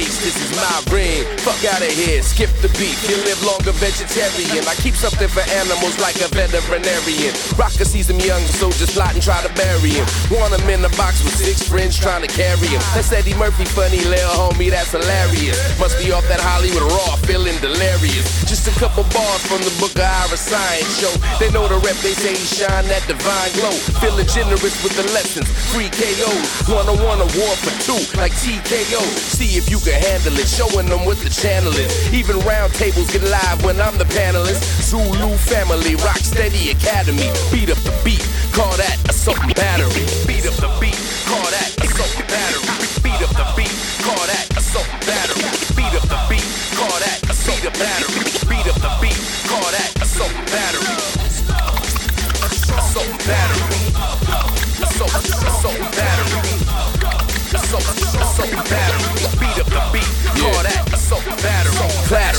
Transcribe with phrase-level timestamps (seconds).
[0.00, 0.18] Face.
[0.24, 1.24] This is my ring.
[1.38, 3.19] Fuck out of here, skip the beat.
[4.10, 4.66] Vegetarian.
[4.66, 7.30] I keep something for animals like a veterinarian.
[7.54, 10.06] Rocker sees them young soldiers plot and try to bury him.
[10.30, 12.82] Want him in the box with six friends trying to carry him.
[12.90, 15.54] That's Eddie Murphy funny, little homie, that's hilarious.
[15.78, 18.26] Must be off that Hollywood raw, feeling delirious.
[18.50, 21.14] Just a couple bars from the book of Ira Science show.
[21.38, 23.74] They know the rep, they say he shine that divine glow.
[24.02, 26.66] Feeling generous with the lessons, free KOs.
[26.66, 29.02] One on one a war for two, like TKO.
[29.22, 31.94] See if you can handle it, showing them what the channel is.
[32.10, 34.64] Even round tables get live when I'm the panelist.
[34.80, 37.28] Zulu family, rock steady academy.
[37.52, 38.24] Beat up the beat,
[38.56, 40.08] call that assault battery.
[40.24, 40.96] Beat up the beat,
[41.28, 42.64] call that assault battery.
[43.04, 45.44] Beat up the beat, call that assault battery.
[45.76, 48.24] Beat up the beat, call that assault battery.
[48.48, 49.20] Beat up the beat,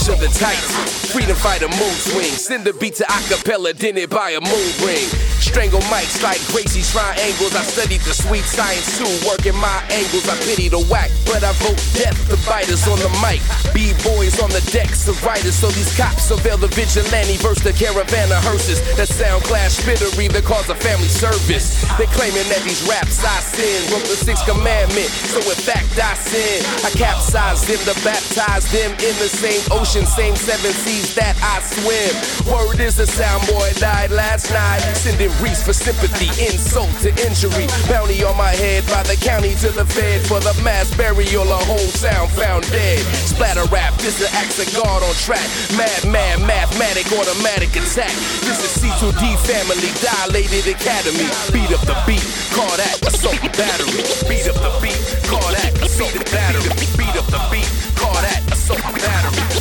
[0.10, 2.34] Of the Titans, freedom fighter mood swing.
[2.34, 5.31] Send the beat to acapella, then it by a moon ring.
[5.42, 7.56] Strangle mics like Gracie's triangles.
[7.56, 10.30] I studied the sweet science too, working my angles.
[10.30, 13.42] I pity the whack, but I vote death to biters on the mic.
[13.74, 18.32] B-boys on the decks of writers, so these cops surveil the vigilante versus the caravan
[18.32, 18.80] of hearses.
[18.96, 21.82] That sound clash bittery that cause a family service.
[21.98, 26.14] They claiming that these raps I sin, wrote the sixth commandment, so in fact I
[26.16, 26.62] sin.
[26.86, 31.60] I capsize them to baptize them in the same ocean, same seven seas that I
[31.66, 32.14] swim.
[32.46, 37.68] Word is a sound boy died last night, sending Reese for sympathy, insult to injury.
[37.88, 41.48] Bounty on my head by the county to the fed for the mass burial.
[41.48, 43.00] A whole sound found dead.
[43.24, 45.46] Splatter rap, this is acts of God on track.
[45.78, 48.14] Mad, mad, mathematic, automatic attack.
[48.44, 51.30] This is C2D family, dilated academy.
[51.54, 54.04] Beat up the beat, call that assault battery.
[54.28, 55.00] Beat up the beat,
[55.30, 56.74] call that assault battery.
[56.98, 59.61] Beat up the beat, call that assault battery.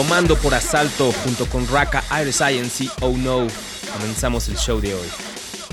[0.00, 3.46] Tomando por asalto junto con Raka Air Science y Oh No,
[3.92, 5.06] comenzamos el show de hoy.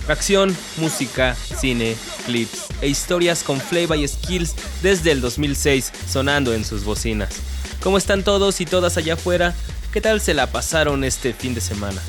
[0.05, 1.95] Fracción, música, cine,
[2.25, 7.35] clips e historias con flavor y skills desde el 2006 sonando en sus bocinas.
[7.81, 9.55] ¿Cómo están todos y todas allá afuera?
[9.93, 12.01] ¿Qué tal se la pasaron este fin de semana?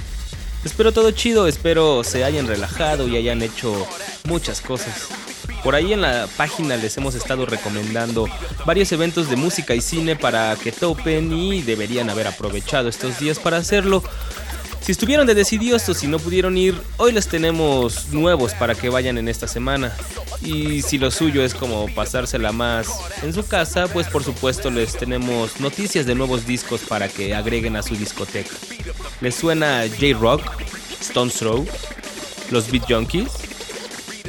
[0.65, 3.87] Espero todo chido, espero se hayan relajado y hayan hecho
[4.25, 5.18] muchas cosas.
[5.63, 8.27] Por ahí en la página les hemos estado recomendando
[8.65, 13.39] varios eventos de música y cine para que topen y deberían haber aprovechado estos días
[13.39, 14.03] para hacerlo.
[14.81, 18.89] Si estuvieron de decididos o si no pudieron ir, hoy les tenemos nuevos para que
[18.89, 19.93] vayan en esta semana.
[20.41, 22.89] Y si lo suyo es como pasársela más
[23.23, 27.77] en su casa, pues por supuesto les tenemos noticias de nuevos discos para que agreguen
[27.77, 28.55] a su discoteca.
[29.21, 30.43] ¿Les suena J-Rock,
[31.01, 31.67] Stone Throw,
[32.51, 33.48] los Beat Junkies?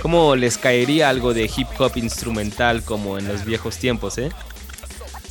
[0.01, 4.29] ¿Cómo les caería algo de hip hop instrumental como en los viejos tiempos, eh?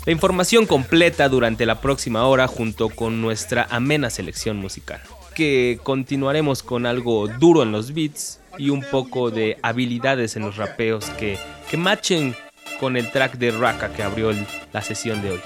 [0.04, 5.00] La información completa durante la próxima hora junto con nuestra amena selección musical.
[5.34, 10.56] Que continuaremos con algo duro en los beats y un poco de habilidades en los
[10.56, 11.38] rapeos que,
[11.70, 12.34] que
[12.80, 14.32] con el track de Raka que abrió
[14.72, 15.40] la sesión de hoy.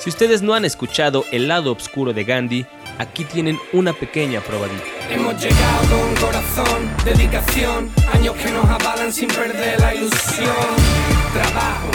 [0.00, 2.66] Si ustedes no han escuchado El lado oscuro de Gandhi,
[2.98, 4.84] aquí tienen una pequeña probadita.
[5.10, 10.76] Hemos llegado con corazón, dedicación, años que nos avalan sin perder la ilusión.
[11.32, 11.90] Trabajo,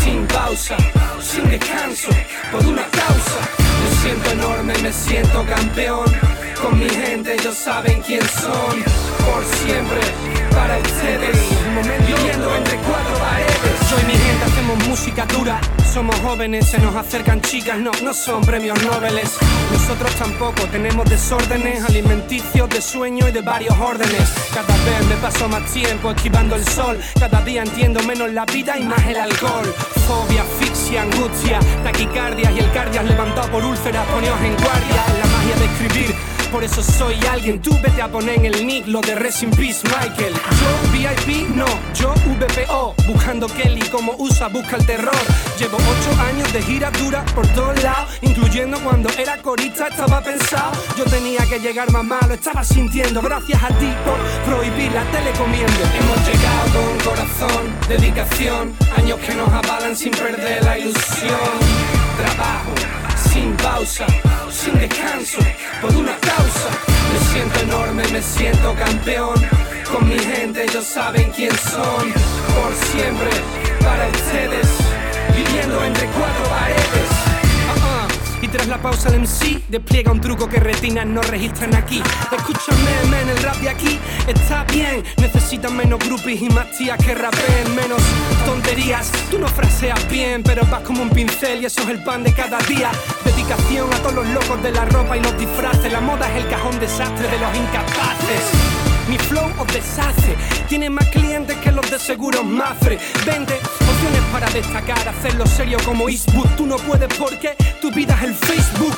[0.00, 0.76] sin pausa,
[1.20, 2.08] sin descanso,
[2.50, 3.40] por una causa.
[3.82, 6.06] Me siento enorme, me siento campeón.
[6.60, 8.82] Con mi gente ellos saben quién son.
[9.26, 10.00] Por siempre,
[10.50, 11.38] para ustedes.
[12.06, 13.75] Viviendo entre cuatro paredes.
[13.88, 15.60] Soy mi gente, hacemos música dura.
[15.92, 19.38] Somos jóvenes, se nos acercan chicas, no, no son premios nobeles.
[19.72, 24.28] Nosotros tampoco tenemos desórdenes alimenticios de sueño y de varios órdenes.
[24.52, 26.98] Cada vez me paso más tiempo esquivando el sol.
[27.18, 29.72] Cada día entiendo menos la vida y más el alcohol.
[30.08, 35.04] Fobia, asfixia, angustia, taquicardia y el cardias levantado por úlceras, poneos en guardia.
[35.20, 37.60] La magia de escribir por eso soy alguien.
[37.60, 40.34] Tú vete a poner en el nick lo de Rest in Peace Michael.
[40.34, 42.94] Yo VIP, no, yo VPO.
[43.06, 45.14] Buscando Kelly como usa, busca el terror.
[45.58, 50.72] Llevo ocho años de gira dura por todos lados, incluyendo cuando era corista, estaba pensado.
[50.96, 53.22] Yo tenía que llegar más malo, estaba sintiendo.
[53.22, 55.80] Gracias a ti por prohibir la telecomiendo.
[55.98, 61.40] Hemos llegado con corazón, dedicación, años que nos avalan sin perder la ilusión.
[62.16, 64.06] Trabajo sin pausa,
[64.50, 65.38] sin descanso,
[65.80, 66.70] por una causa.
[67.12, 69.34] Me siento enorme, me siento campeón.
[69.90, 72.12] Con mi gente ellos saben quién son.
[72.56, 73.30] Por siempre,
[73.82, 74.68] para ustedes,
[75.34, 77.15] viviendo entre cuatro paredes.
[78.46, 82.00] Y tras la pausa el MC despliega un truco que retinas no registran aquí.
[82.30, 85.02] Escúchame, men, el rap de aquí está bien.
[85.16, 88.00] Necesitan menos groupies y más tías que rapeen, menos
[88.44, 89.10] tonterías.
[89.32, 92.32] Tú no fraseas bien, pero vas como un pincel y eso es el pan de
[92.34, 92.92] cada día.
[93.24, 95.90] Dedicación a todos los locos de la ropa y los disfraces.
[95.90, 98.85] La moda es el cajón desastre de los incapaces.
[99.08, 100.36] Mi flow os deshace,
[100.68, 102.98] tiene más clientes que los de seguros Mafre.
[103.24, 106.48] Vende opciones para destacar, hacerlo serio como Eastwood.
[106.56, 108.96] Tú no puedes porque tu vida es el Facebook.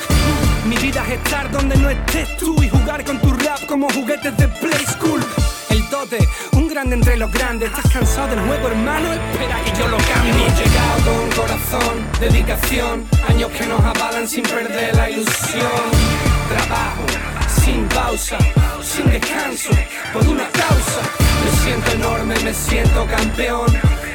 [0.65, 4.35] Mi vida es estar donde no estés tú y jugar con tu rap como juguetes
[4.39, 5.21] de Play School.
[5.69, 6.19] El dote,
[6.53, 7.71] un grande entre los grandes.
[7.71, 9.13] ¿Estás cansado del juego, hermano?
[9.13, 10.33] Espera que yo lo cambie.
[10.33, 16.28] Hemos llegado con corazón, dedicación, años que nos avalan sin perder la ilusión.
[16.49, 17.05] Trabajo
[17.63, 18.39] sin pausa,
[18.83, 19.71] sin descanso,
[20.13, 21.03] por una causa.
[21.45, 23.67] Me siento enorme, me siento campeón.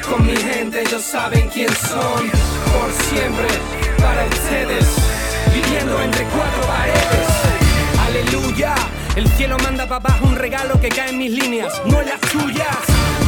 [0.08, 2.30] Con mi gente ellos saben quién son.
[2.74, 3.46] Por siempre,
[3.98, 4.84] para ustedes,
[5.54, 7.28] viviendo entre cuatro paredes.
[8.06, 8.74] Aleluya,
[9.14, 12.20] el cielo manda para abajo un regalo que cae en mis líneas, no en las
[12.20, 12.78] tuyas.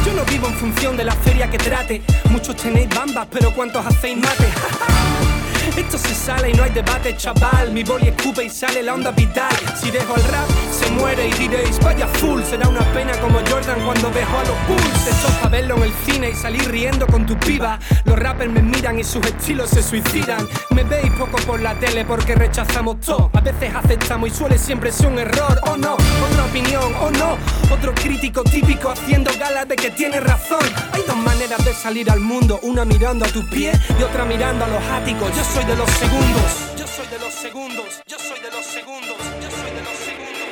[0.05, 2.01] Yo no vivo en función de la feria que trate.
[2.29, 4.47] Muchos tenéis bambas, pero ¿cuántos hacéis mate?
[5.75, 7.71] Esto se sale y no hay debate, chaval.
[7.71, 9.55] Mi boli escupe y sale la onda vital.
[9.79, 12.41] Si dejo el rap, se muere y diréis, vaya full.
[12.43, 15.07] Será una pena como Jordan cuando dejo a los Bulls.
[15.07, 17.79] Esto es verlo en el cine y salir riendo con tu piba.
[18.05, 20.47] Los rappers me miran y sus estilos se suicidan.
[20.71, 23.29] Me veis poco por la tele porque rechazamos todo.
[23.33, 25.59] A veces aceptamos y suele siempre ser un error.
[25.67, 27.37] O no, otra opinión, o no.
[27.71, 30.65] Otro crítico típico haciendo gala de que tiene razón.
[30.93, 34.65] Hay dos maneras de salir al mundo: una mirando a tus pies y otra mirando
[34.65, 35.29] a los áticos.
[35.35, 36.51] Yo de los segundos.
[36.77, 38.01] Yo soy de los segundos.
[38.07, 39.17] Yo soy de los segundos.
[39.41, 40.47] Yo soy de los segundos.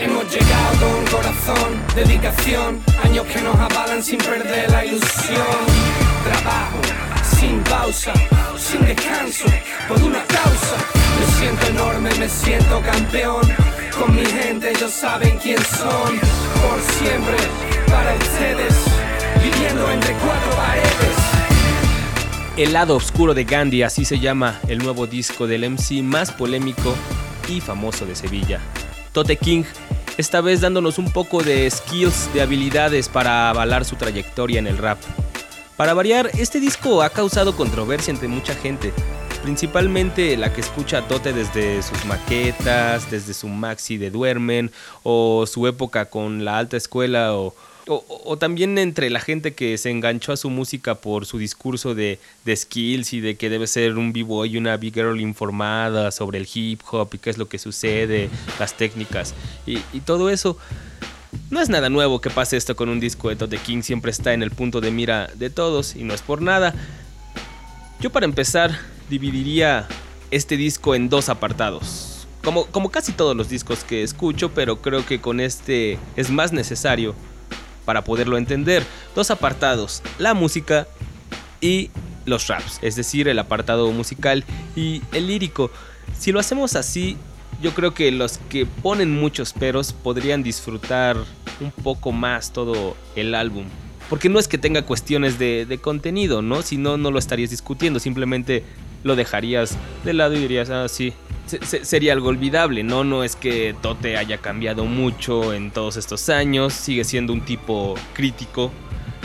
[0.00, 5.66] Hemos llegado con corazón, dedicación, años que nos avalan sin perder la ilusión.
[6.24, 6.80] Trabajo
[7.38, 8.12] sin pausa,
[8.58, 9.44] sin descanso,
[9.88, 10.76] por una causa.
[11.18, 13.42] Me siento enorme, me siento campeón.
[13.98, 16.18] Con mi gente ellos saben quién son.
[16.62, 17.36] Por siempre,
[17.86, 18.74] para ustedes,
[19.42, 21.05] viviendo entre cuatro paredes.
[22.56, 26.94] El lado oscuro de Gandhi, así se llama el nuevo disco del MC más polémico
[27.50, 28.60] y famoso de Sevilla.
[29.12, 29.64] Tote King,
[30.16, 34.78] esta vez dándonos un poco de skills, de habilidades para avalar su trayectoria en el
[34.78, 34.96] rap.
[35.76, 38.94] Para variar, este disco ha causado controversia entre mucha gente,
[39.42, 45.44] principalmente la que escucha a Tote desde sus maquetas, desde su maxi de Duermen, o
[45.46, 47.54] su época con la alta escuela, o,
[47.88, 52.18] o, también entre la gente que se enganchó a su música por su discurso de,
[52.54, 56.48] skills y de que debe ser un b-boy y una big girl informada sobre el
[56.52, 58.28] hip hop y qué es lo que sucede,
[58.58, 59.34] las técnicas
[59.66, 60.58] y, y todo eso.
[61.50, 64.32] No es nada nuevo que pase esto con un disco de Tote King, siempre está
[64.32, 66.74] en el punto de mira de todos y no es por nada.
[68.00, 68.76] Yo para empezar
[69.08, 69.86] dividiría
[70.30, 72.26] este disco en dos apartados.
[72.42, 76.52] Como, como casi todos los discos que escucho, pero creo que con este es más
[76.52, 77.14] necesario
[77.86, 78.84] para poderlo entender.
[79.14, 80.86] Dos apartados, la música
[81.62, 81.90] y
[82.26, 85.70] los raps, es decir, el apartado musical y el lírico.
[86.18, 87.16] Si lo hacemos así,
[87.62, 91.16] yo creo que los que ponen muchos peros podrían disfrutar
[91.60, 93.64] un poco más todo el álbum.
[94.10, 96.62] Porque no es que tenga cuestiones de, contenido, ¿no?
[96.62, 98.62] Si no, no lo estarías discutiendo, simplemente
[99.02, 101.12] lo dejarías de lado y dirías, ah, sí,
[101.46, 103.04] se- se- sería algo olvidable, ¿no?
[103.04, 107.94] No es que Tote haya cambiado mucho en todos estos años, sigue siendo un tipo
[108.14, 108.70] crítico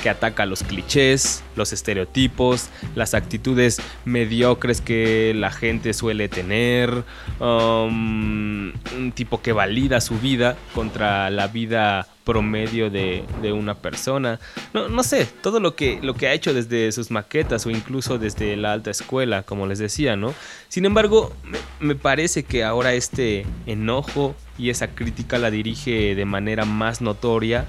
[0.01, 7.03] que ataca los clichés, los estereotipos, las actitudes mediocres que la gente suele tener,
[7.39, 14.39] um, un tipo que valida su vida contra la vida promedio de, una persona.
[14.73, 18.55] No, sé, todo lo que, lo que ha hecho desde sus maquetas o incluso desde
[18.55, 20.33] la alta escuela, como les decía, ¿no?
[20.67, 21.33] Sin embargo,
[21.79, 27.65] me parece que ahora este enojo y esa crítica la dirige de manera más notoria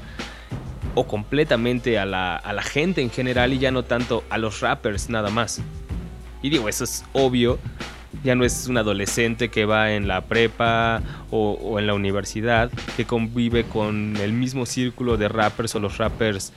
[0.95, 4.61] o completamente a la, a la gente en general y ya no tanto a los
[4.61, 5.61] rappers nada más.
[6.43, 7.59] Y digo, eso es obvio
[8.25, 13.07] Ya no es un adolescente que va en la prepa o, en la universidad, que
[13.07, 16.53] convive con el mismo círculo de rappers o los rappers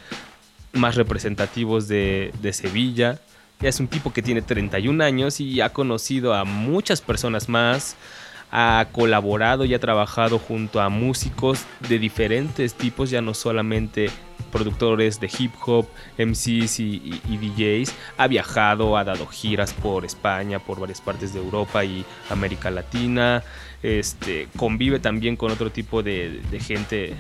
[0.74, 3.22] más representativos de, de Sevilla.
[3.62, 7.96] Ya es un tipo que tiene 31 años y ha conocido a muchas personas más,
[8.52, 14.10] ha colaborado y ha trabajado junto a músicos de diferentes tipos, ya no solamente
[14.52, 15.86] productores de hip hop,
[16.18, 17.94] MCs y, DJs.
[18.18, 23.44] Ha viajado, ha dado giras por España, por varias partes de Europa y América Latina.
[23.84, 27.16] Este, convive también con otro tipo de, gente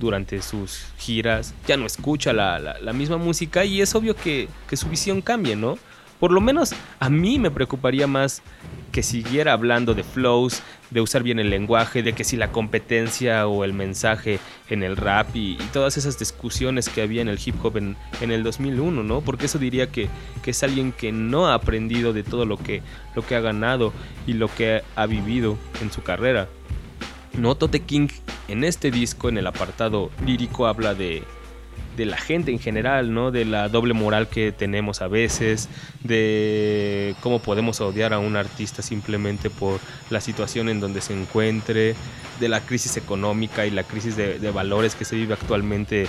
[0.00, 1.54] durante sus giras.
[1.68, 5.78] Ya no escucha la, misma música y es obvio que, que su visión cambie, ¿no?
[6.20, 8.42] Por lo menos a mí me preocuparía más
[8.92, 13.46] que siguiera hablando de flows, de usar bien el lenguaje, de que si la competencia
[13.46, 17.54] o el mensaje en el rap y, todas esas discusiones que había en el hip
[17.64, 19.22] hop en, el 2001, ¿no?
[19.22, 20.08] Porque eso diría que,
[20.44, 22.82] es alguien que no ha aprendido de todo lo que,
[23.14, 23.92] lo que ha ganado
[24.26, 26.48] y lo que ha vivido en su carrera.
[27.32, 28.08] No, Tote King
[28.48, 31.22] en este disco, en el apartado lírico, habla de,
[31.96, 33.30] de la gente en general, ¿no?
[33.30, 35.68] De la doble moral que tenemos a veces,
[36.02, 41.94] de cómo podemos odiar a un artista simplemente por la situación en donde se encuentre,
[42.38, 46.06] de la crisis económica y la crisis de, valores que se vive actualmente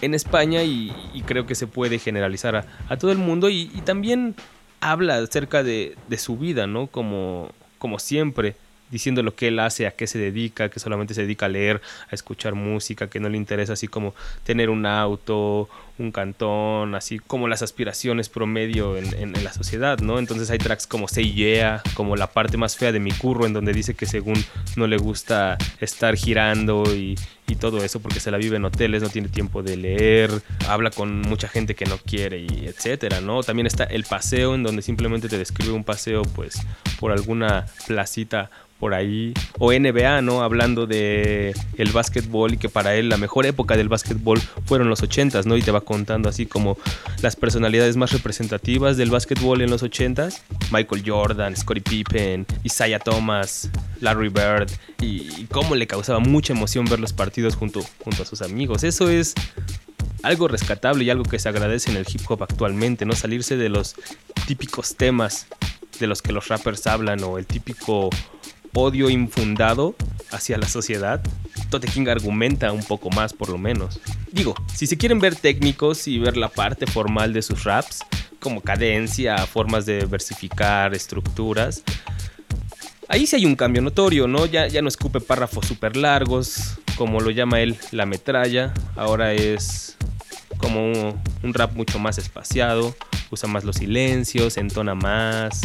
[0.00, 0.92] en España y,
[1.26, 4.34] creo que se puede generalizar a, todo el mundo y, también
[4.80, 6.86] habla acerca de, de su vida, ¿no?
[6.86, 8.54] Como, como siempre
[8.90, 11.80] diciendo lo que él hace, a qué se dedica, que solamente se dedica a leer,
[12.10, 14.14] a escuchar música, que no le interesa así como
[14.44, 20.18] tener un auto, un cantón, así como las aspiraciones promedio en, la sociedad, ¿no?
[20.18, 23.52] Entonces hay tracks como Say Yeah, como la parte más fea de mi curro, en
[23.52, 24.42] donde dice que según
[24.76, 27.16] no le gusta estar girando y,
[27.60, 30.30] todo eso porque se la vive en hoteles, no tiene tiempo de leer,
[30.68, 33.42] habla con mucha gente que no quiere y etcétera, ¿no?
[33.42, 36.60] También está el paseo en donde simplemente te describe un paseo pues
[37.00, 40.42] por alguna placita por ahí o NBA, ¿no?
[40.42, 45.02] Hablando de el básquetbol y que para él la mejor época del básquetbol fueron los
[45.02, 45.56] 80s, ¿no?
[45.56, 46.76] Y te va contando así como
[47.22, 50.40] las personalidades más representativas del básquetbol en los 80s,
[50.70, 57.00] Michael Jordan, Scottie Pippen, Isaiah Thomas, Larry Bird y, cómo le causaba mucha emoción ver
[57.00, 58.84] los partidos junto, junto a sus amigos.
[58.84, 59.32] Eso es
[60.22, 63.70] algo rescatable y algo que se agradece en el hip hop actualmente, no salirse de
[63.70, 63.94] los
[64.46, 65.46] típicos temas
[65.98, 68.10] de los que los rappers hablan o el típico
[68.74, 69.94] odio infundado
[70.30, 71.22] hacia la sociedad,
[71.70, 74.00] Tote King argumenta un poco más por lo menos.
[74.32, 78.00] Digo, si se quieren ver técnicos y ver la parte formal de sus raps,
[78.40, 81.82] como cadencia, formas de versificar, estructuras,
[83.08, 84.46] ahí sí hay un cambio notorio, ¿no?
[84.46, 89.96] Ya, ya no escupe párrafos súper largos, como lo llama él la metralla, ahora es
[90.58, 92.94] como un, un rap mucho más espaciado,
[93.30, 95.60] usa más los silencios, entona más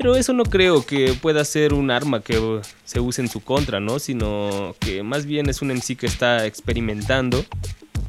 [0.00, 3.80] pero eso no creo que pueda ser un arma que se use en su contra,
[3.80, 3.98] ¿no?
[3.98, 7.44] Sino que más bien es un MC que está experimentando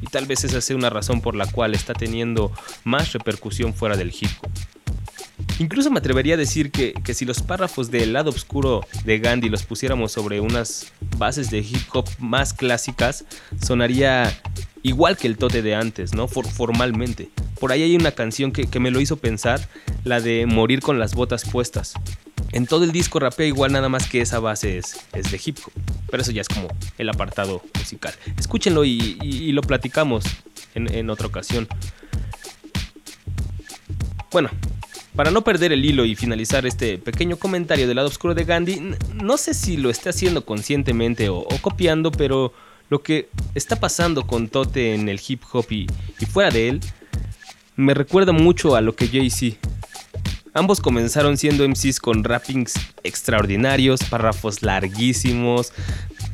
[0.00, 2.50] y tal vez esa sea una razón por la cual está teniendo
[2.84, 4.50] más repercusión fuera del hip hop.
[5.58, 9.50] Incluso me atrevería a decir que, que, si los párrafos del lado oscuro de Gandhi
[9.50, 13.26] los pusiéramos sobre unas bases de hip hop más clásicas,
[13.62, 14.32] sonaría
[14.82, 16.28] igual que el tote de antes, ¿no?
[16.28, 17.30] formalmente.
[17.58, 19.68] Por ahí hay una canción que, me lo hizo pensar,
[20.04, 21.94] la de Morir con las botas puestas.
[22.50, 25.58] En todo el disco rapea igual nada más que esa base es, es de hip
[25.64, 25.72] hop.
[26.10, 28.12] Pero eso ya es como el apartado musical.
[28.36, 30.24] Escúchenlo y, lo platicamos
[30.74, 31.66] en, en, otra ocasión.
[34.30, 34.50] Bueno,
[35.14, 38.94] para no perder el hilo y finalizar este pequeño comentario del lado oscuro de Gandhi,
[39.14, 42.54] no sé si lo esté haciendo conscientemente o, copiando, pero
[42.92, 45.86] lo que está pasando con Tote en el hip hop y,
[46.30, 46.80] fuera de él
[47.74, 49.56] me recuerda mucho a lo que Jay-Z.
[50.52, 55.72] Ambos comenzaron siendo MCs con rappings extraordinarios, párrafos larguísimos,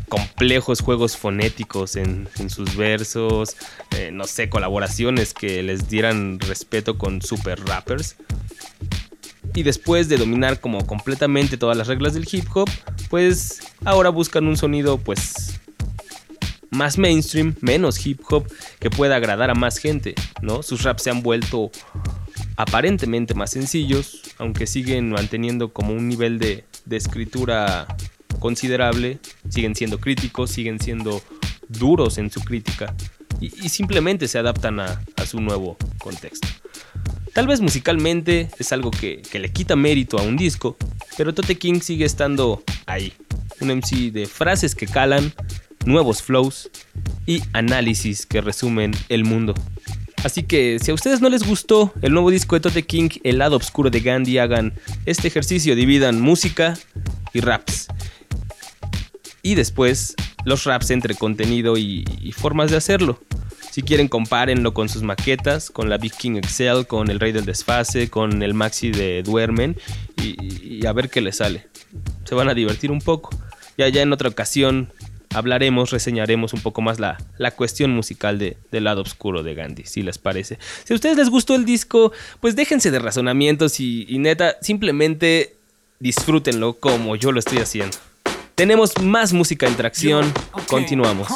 [0.09, 3.57] complejos juegos fonéticos en, sus versos,
[3.97, 8.17] eh, no sé, colaboraciones que les dieran respeto con super rappers.
[9.55, 12.69] Y después de dominar como completamente todas las reglas del hip hop,
[13.09, 15.58] pues ahora buscan un sonido pues
[16.71, 18.47] más mainstream, menos hip hop,
[18.79, 20.63] que pueda agradar a más gente, ¿no?
[20.63, 21.71] Sus raps se han vuelto
[22.57, 27.87] aparentemente más sencillos, aunque siguen manteniendo como un nivel de, escritura
[28.41, 31.23] considerable, siguen siendo críticos, siguen siendo
[31.69, 32.95] duros en su crítica
[33.41, 36.49] y, simplemente se adaptan a, su nuevo contexto.
[37.35, 40.77] Tal vez musicalmente es algo que, que, le quita mérito a un disco,
[41.17, 43.13] pero Tote King sigue estando ahí.
[43.61, 45.33] Un MC de frases que calan,
[45.89, 46.71] nuevos flows
[47.27, 49.55] y análisis que resumen el mundo.
[50.25, 53.39] Así que si a ustedes no les gustó el nuevo disco de Tote King, El
[53.39, 54.75] lado oscuro de Gandhi, hagan
[55.07, 56.75] este ejercicio, dividan música
[57.33, 57.89] y raps.
[59.43, 60.15] Y después
[60.45, 62.05] los raps entre contenido y,
[62.37, 63.21] formas de hacerlo.
[63.71, 67.45] Si quieren, compárenlo con sus maquetas, con la Big King Excel, con el Rey del
[67.45, 69.77] Desfase, con el Maxi de Duermen
[70.21, 71.69] y, y a ver qué les sale.
[72.25, 73.31] Se van a divertir un poco.
[73.77, 74.93] Ya, ya en otra ocasión
[75.35, 79.85] hablaremos, reseñaremos un poco más la, la cuestión musical de, del lado oscuro de Gandhi,
[79.85, 80.59] si les parece.
[80.85, 85.57] Si a ustedes les gustó el disco, pues déjense de razonamientos y, y neta, simplemente
[86.01, 87.97] disfrútenlo como yo lo estoy haciendo.
[88.55, 90.33] Tenemos más música en tracción,
[90.67, 91.29] continuamos.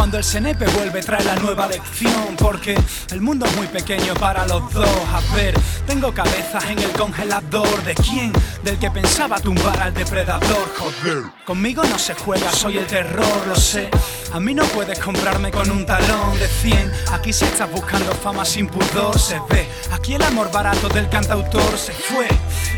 [0.00, 2.74] Cuando el CNP vuelve trae la nueva lección Porque
[3.10, 4.88] el mundo es muy pequeño para los dos.
[4.88, 5.54] A ver,
[5.86, 7.82] tengo cabezas en el congelador.
[7.84, 8.32] ¿De quién?
[8.64, 10.72] Del que pensaba tumbar al depredador.
[10.78, 13.90] Joder, conmigo no se juega, soy el terror, lo sé.
[14.32, 18.44] A mí no puedes comprarme con un talón de 100 Aquí si estás buscando fama
[18.44, 19.68] sin pudor se ve.
[19.92, 22.28] Aquí el amor barato del cantautor se fue.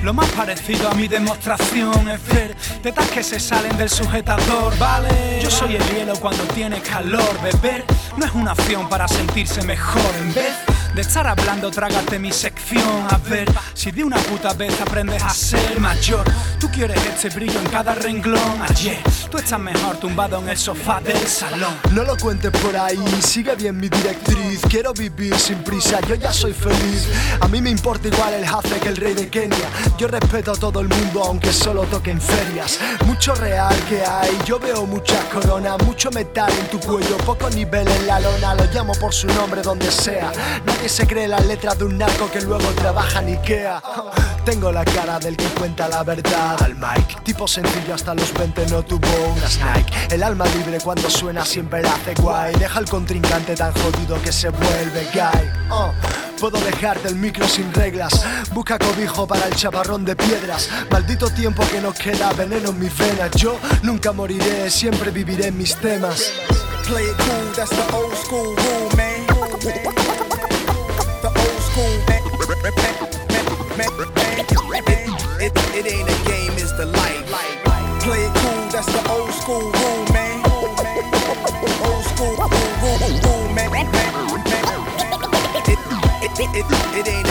[0.03, 5.41] Lo más parecido a mi demostración es ver Tetas que se salen del sujetador, ¿vale?
[5.43, 7.85] Yo soy el hielo cuando tiene calor Beber
[8.17, 10.55] no es una opción para sentirse mejor En vez
[10.95, 15.31] de estar hablando, trágate mi sección A ver si de una puta vez aprendes a
[15.31, 16.25] ser mayor
[16.59, 21.01] Tú quieres este brillo en cada renglón Ayer, tú estás mejor tumbado en el sofá
[21.01, 24.61] del salón No lo cuentes por ahí, sigue bien mi directriz.
[24.69, 27.09] Quiero vivir sin prisa, yo ya soy feliz.
[27.41, 29.69] A mí me importa igual el jefe que el rey de Kenia.
[29.99, 32.79] Yo respeto a todo el mundo, aunque solo toque en ferias.
[33.07, 37.89] Mucho real que hay, yo veo muchas coronas, mucho metal en tu cuello, poco nivel
[37.89, 38.55] en la lona.
[38.55, 40.33] Lo llamo por su nombre donde sea.
[40.83, 43.81] Nadie se cree las letras de un narco que luego trabaja en Ikea.
[44.45, 47.19] Tengo la cara del que cuenta la verdad al Mike.
[47.23, 49.93] Tipo sencillo hasta los 20 no tuvo unas Nike.
[50.11, 52.57] El alma libre cuando suena siempre la hace guay.
[52.57, 55.53] Deja al contrincante tan jodido que se vuelve gay.
[55.71, 55.93] Oh,
[56.41, 58.27] Puedo dejarte el micro sin reglas.
[58.51, 60.69] Busca cobijo para el chaparrón de piedras.
[60.91, 63.31] Maldito tiempo que nos queda, veneno en mis venas.
[63.37, 66.33] Yo nunca moriré, siempre viviré en mis temas.
[66.89, 70.22] Play it cool, that's the old school rule, man.
[71.73, 71.89] Man.
[75.41, 77.27] It, it ain't a game, it's the life.
[78.03, 80.45] Play it cool, that's the old school rule, man.
[81.83, 82.51] Old school rule,
[82.83, 83.73] rule, rule, man.
[85.65, 85.79] it,
[86.41, 86.67] it, it,
[86.99, 87.22] it ain't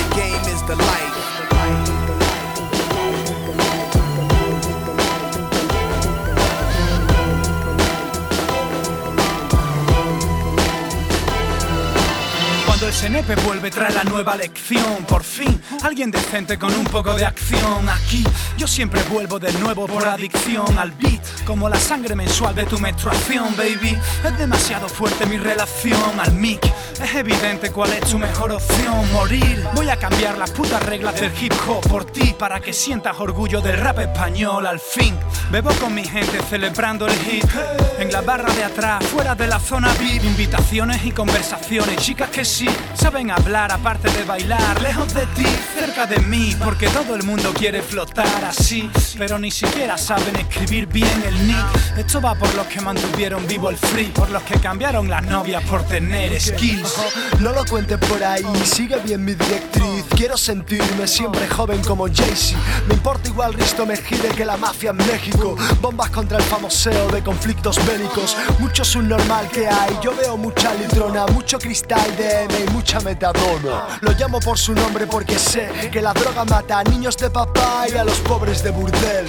[13.12, 15.04] CNP vuelve trae la nueva lección.
[15.06, 17.90] Por fin, alguien decente con un poco de acción.
[17.90, 18.24] Aquí
[18.58, 22.80] yo siempre vuelvo de nuevo por adicción al beat Como la sangre mensual de tu
[22.80, 23.98] menstruación, baby.
[24.24, 26.66] Es demasiado fuerte mi relación al mic.
[27.04, 29.12] Es evidente cuál es tu mejor opción.
[29.12, 33.20] Morir Voy a cambiar las putas reglas del hip hop por ti Para que sientas
[33.20, 35.18] orgullo del rap español al fin.
[35.52, 37.46] Bebo con mi gente celebrando el hit.
[38.00, 42.46] En la barra de atrás, fuera de la zona VIP Invitaciones y conversaciones, chicas que
[42.46, 42.70] sí
[43.02, 47.52] Saben hablar aparte de bailar Lejos de ti, cerca de mí Porque todo el mundo
[47.52, 52.68] quiere flotar así Pero ni siquiera saben escribir bien el nick Esto va por los
[52.68, 56.96] que mantuvieron vivo el free Por los que cambiaron las novias por tener skills
[57.40, 60.06] No lo cuentes por ahí, sigue bien mi directriz.
[60.16, 62.56] Quiero sentirme siempre joven como Jay-Z.
[62.88, 65.56] Me importa igual Risto Mejide que la mafia en México.
[65.82, 68.38] Bombas contra el famoseo de conflictos bélicos.
[68.60, 69.98] Mucho subnormal que hay.
[70.04, 74.00] Yo veo mucha litrona, mucho cristal de M y mucha metadona.
[74.02, 77.86] Lo llamo por su nombre porque sé que la droga mata a niños de papá
[77.90, 79.28] y a los pobres de burdel.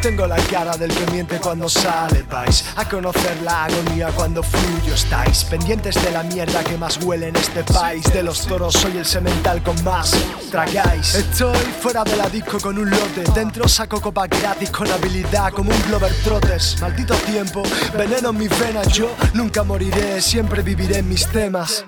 [0.00, 4.94] Tengo la cara del que miente cuando sale, vais a conocer la agonía cuando fluyo
[4.94, 8.04] estáis pendientes de la mierda que más huele en este país.
[8.12, 10.14] De los toros soy el semental con más
[10.50, 11.14] tragáis.
[11.14, 15.70] Estoy fuera de la disco con un lote, dentro saco copa gratis con habilidad como
[15.70, 16.80] un Glover Trotters.
[16.80, 17.62] Maldito tiempo,
[17.96, 21.82] veneno en mis venas, yo nunca moriré, siempre viviré en mis temas.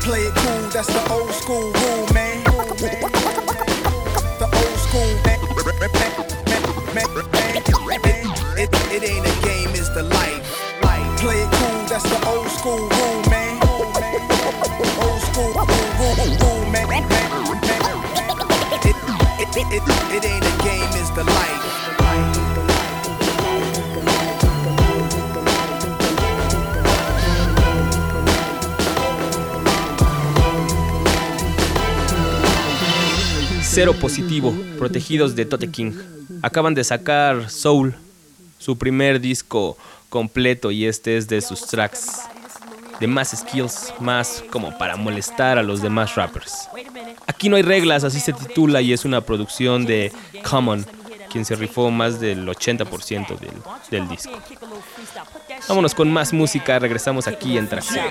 [0.00, 2.42] Play it cool, that's the old school rule, man.
[4.38, 5.38] The old school, man.
[8.56, 10.42] It, it ain't a game, it's the life.
[11.18, 13.60] Play it cool, that's the old school rule, man.
[15.04, 15.68] Old school rule,
[16.00, 16.88] rule, rule, man.
[18.72, 19.82] it, it, it,
[20.16, 21.59] it ain't a game, it's the life.
[33.80, 35.92] Cero positivo, protegidos de Tote King.
[36.42, 37.94] Acaban de sacar Soul,
[38.58, 39.78] su primer disco
[40.10, 42.20] completo y este es de sus tracks
[43.00, 46.68] de más skills, más como para molestar a los demás rappers.
[47.26, 50.12] Aquí no hay reglas, así se titula y es una producción de
[50.46, 50.84] Common,
[51.32, 53.54] quien se rifó más del 80% del,
[53.90, 54.32] del disco.
[55.70, 58.04] Vámonos con más música, regresamos aquí en Tracción.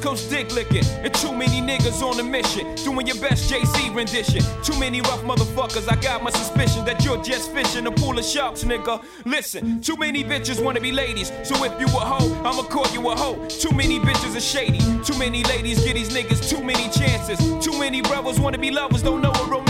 [0.00, 2.74] West Coast dick licking, and too many niggas on a mission.
[2.76, 4.42] Doing your best JC rendition.
[4.62, 8.24] Too many rough motherfuckers, I got my suspicion that you're just fishing a pool of
[8.24, 9.02] sharks, nigga.
[9.24, 13.10] Listen, too many bitches wanna be ladies, so if you a hoe, I'ma call you
[13.10, 13.46] a hoe.
[13.48, 17.38] Too many bitches are shady, too many ladies get these niggas too many chances.
[17.64, 19.69] Too many brothers wanna be lovers, don't know what romance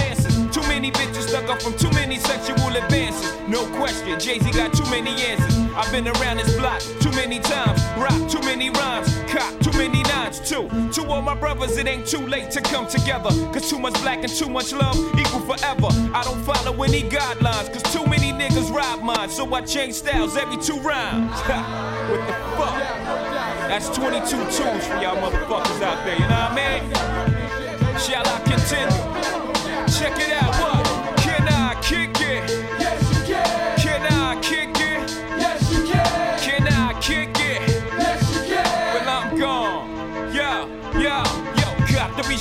[1.31, 3.39] stuck up from too many sexual advances.
[3.47, 5.57] No question, Jay Z got too many answers.
[5.77, 10.03] I've been around this block too many times, rock too many rhymes, cop too many
[10.03, 10.69] nines too.
[10.95, 13.31] To all my brothers, it ain't too late to come together.
[13.53, 15.87] Cause too much black and too much love equal forever.
[16.13, 19.31] I don't follow any guidelines, cause too many niggas rob mine.
[19.31, 21.31] So I change styles every two rhymes.
[22.11, 22.75] what the fuck?
[23.71, 28.01] That's 22 tunes for y'all motherfuckers out there, you know what I mean?
[28.01, 29.31] Shall I continue?
[30.01, 30.50] Check it out,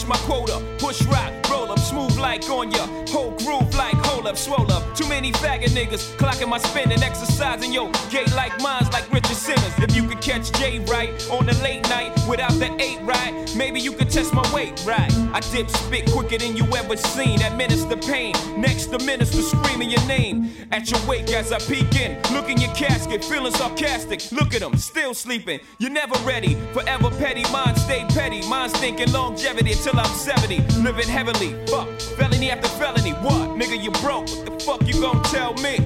[0.09, 0.59] my quota.
[0.79, 2.85] Push rock, roll up, smooth like on ya.
[3.07, 3.98] Whole groove like
[4.29, 4.95] up, swole up.
[4.95, 7.91] Too many faggot niggas clocking my spin and exercising yo.
[8.11, 9.73] gay like minds like Richard Simmons.
[9.79, 13.79] If you could catch Jay right on the late night without the eight right, maybe
[13.79, 15.11] you could test my weight right.
[15.33, 17.41] I dip spit quicker than you ever seen.
[17.41, 18.33] Administer pain.
[18.55, 22.21] Next, the minister screaming your name at your wake as I peek in.
[22.31, 24.31] Look in your casket, feeling sarcastic.
[24.31, 25.59] Look at them, still sleeping.
[25.79, 26.55] You're never ready.
[26.73, 28.47] Forever petty, mine stay petty.
[28.47, 30.59] Mine's thinking longevity till I'm 70.
[30.83, 31.55] Living heavily.
[31.65, 33.11] Fuck, felony after felony.
[33.11, 33.57] What?
[33.57, 34.18] Nigga, you broke.
[34.19, 35.77] What the fuck you gon' tell me?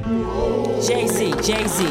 [0.82, 1.84] Jay Z, Jay Z.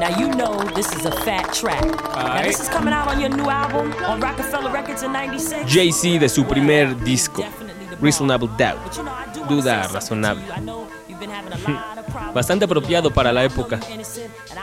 [0.00, 1.80] Now you know this is a fat track.
[2.16, 5.72] Now this is coming out on your new album on Rockefeller Records in '96.
[5.72, 7.44] Jay-Z de su primer disco,
[8.00, 8.96] Reasonable Doubt.
[9.48, 10.42] Duda razonable.
[10.42, 13.78] problems Bastante apropiado para la época.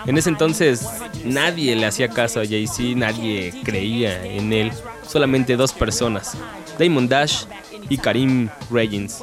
[0.06, 1.24] En ese entonces 100%.
[1.24, 4.74] nadie le hacía caso a Jay-Z, nadie creía en él.
[5.08, 6.38] Solamente dos personas,
[6.78, 7.46] Damon Dash
[7.88, 9.22] y Karim Reigns.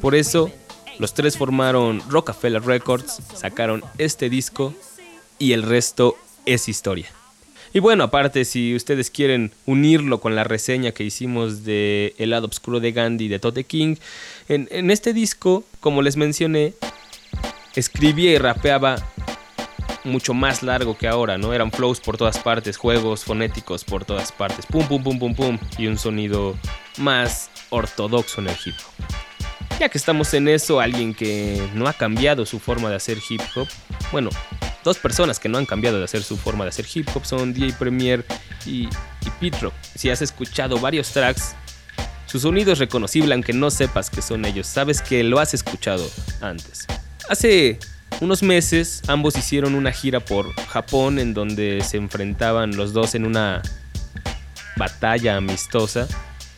[0.00, 0.50] Por eso,
[0.98, 4.74] los tres formaron Rockefeller Records, sacaron este disco
[5.38, 7.06] y el resto es historia.
[7.72, 12.46] Y bueno, aparte, si ustedes quieren unirlo con la reseña que hicimos de El lado
[12.46, 13.96] oscuro de Gandhi de Tote King,
[14.48, 16.74] en, en este disco, como les mencioné,
[17.74, 18.96] escribía y rapeaba
[20.04, 21.52] mucho más largo que ahora, ¿no?
[21.52, 25.58] Eran flows por todas partes, juegos fonéticos por todas partes, pum, pum, pum, pum, pum,
[25.78, 26.56] y un sonido
[26.98, 29.03] más ortodoxo en el hip hop.
[29.78, 33.40] Ya que estamos en eso, alguien que no ha cambiado su forma de hacer hip
[33.56, 33.68] hop,
[34.12, 34.30] bueno,
[34.84, 37.52] dos personas que no han cambiado de hacer su forma de hacer hip hop son
[37.52, 38.24] DJ Premier
[38.66, 39.74] y, y Pete Rock.
[39.96, 41.56] Si has escuchado varios tracks,
[42.26, 46.08] su sonido es reconocible aunque no sepas que son ellos, sabes que lo has escuchado
[46.40, 46.86] antes.
[47.28, 47.78] Hace
[48.20, 53.24] unos meses ambos hicieron una gira por Japón en donde se enfrentaban los dos en
[53.24, 53.60] una
[54.76, 56.06] batalla amistosa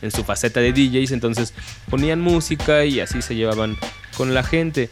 [0.01, 1.53] en su faceta de DJs, entonces
[1.89, 3.77] ponían música y así se llevaban
[4.15, 4.89] con la gente.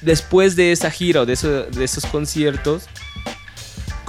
[0.00, 2.88] Después de esa gira o de, de esos conciertos,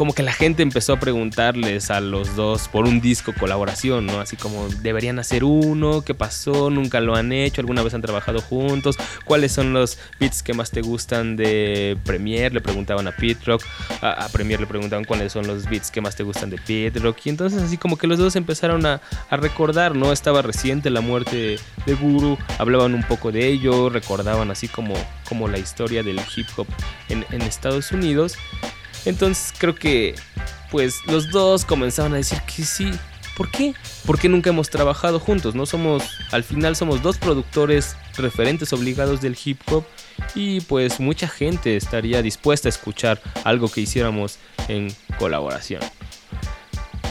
[0.02, 4.20] como que la gente empezó a preguntarles a los dos por un disco colaboración, ¿no?
[4.20, 6.72] Así como, deberían hacer uno, ¿qué pasó?
[6.72, 7.62] ¿Nunca lo han hecho?
[7.62, 8.98] ¿Alguna vez han trabajado juntos?
[9.26, 12.56] ¿Cuáles son los beats que más te gustan de Premiere?
[12.56, 13.62] Le preguntaban a Pete Rock.
[14.02, 16.98] A, a Premiere le preguntaban cuáles son los beats que más te gustan de Pete
[16.98, 17.20] Rock.
[17.26, 20.12] Y entonces así como que los dos empezaron a, a recordar, ¿no?
[20.12, 24.96] Estaba reciente la muerte de Guru, hablaban un poco de ello, recordaban así como,
[25.30, 26.66] como la historia del hip hop
[27.08, 28.36] en, en Estados Unidos.
[29.06, 30.16] Entonces creo que
[30.70, 32.92] pues los dos comenzaron a decir que sí.
[33.36, 33.74] ¿Por qué?
[34.06, 39.38] Porque nunca hemos trabajado juntos, no somos, al final somos dos productores referentes obligados del
[39.44, 39.86] hip hop
[40.36, 44.38] y pues mucha gente estaría dispuesta a escuchar algo que hiciéramos
[44.68, 45.82] en colaboración.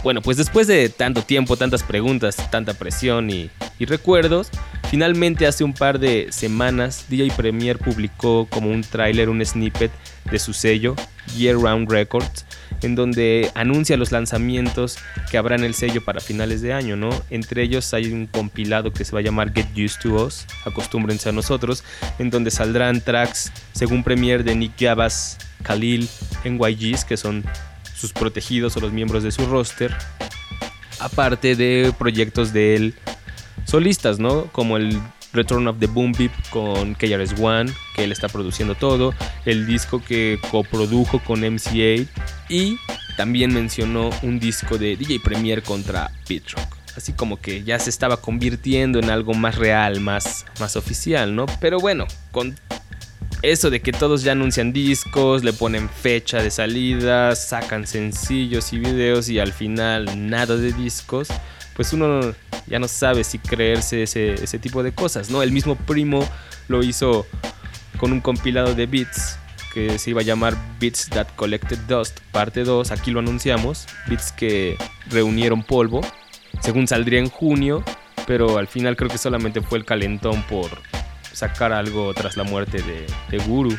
[0.03, 4.50] Bueno, pues después de tanto tiempo, tantas preguntas, tanta presión y, y recuerdos,
[4.90, 9.90] finalmente hace un par de semanas DJ Premier publicó como un tráiler, un snippet
[10.31, 10.97] de su sello,
[11.37, 12.45] Year Round Records,
[12.83, 14.99] en donde anuncia los lanzamientos
[15.31, 17.11] que habrá en el sello para finales de año, ¿no?
[17.31, 21.29] Entre ellos hay un compilado que se va a llamar Get Used to Us, acostúmbrense
[21.29, 21.85] a nosotros,
[22.19, 26.09] en donde saldrán tracks según Premier de Nick Yabas, Khalil,
[26.45, 27.45] NYGs, que son
[27.95, 29.95] sus protegidos o los miembros de su roster,
[30.99, 32.95] aparte de proyectos de él
[33.65, 34.47] solistas, ¿no?
[34.47, 34.99] Como el
[35.33, 39.14] Return of the Boom Beep con KRS-One, que él está produciendo todo,
[39.45, 42.09] el disco que coprodujo con MC8
[42.49, 42.79] y
[43.16, 46.77] también mencionó un disco de DJ Premier contra Beat Rock.
[46.97, 51.47] Así como que ya se estaba convirtiendo en algo más real, más, más oficial, ¿no?
[51.61, 52.57] Pero bueno, con
[53.43, 58.79] eso de que todos ya anuncian discos, le ponen fecha de salida, sacan sencillos y
[58.79, 61.29] videos y al final nada de discos,
[61.81, 62.35] pues uno
[62.66, 65.43] ya no sabe si creerse ese, tipo de cosas, ¿no?
[65.43, 66.29] El mismo primo
[66.69, 67.27] lo hizo
[67.97, 69.38] con un compilado de beats
[69.73, 74.31] que se iba a llamar Beats That Collected Dust, parte 2, aquí lo anunciamos, beats
[74.31, 74.77] que
[75.09, 76.03] reunieron polvo,
[76.61, 77.83] según saldría en junio,
[78.27, 80.69] pero al final creo que solamente fue el calentón por
[81.33, 83.75] sacar algo tras la muerte de, de Guru.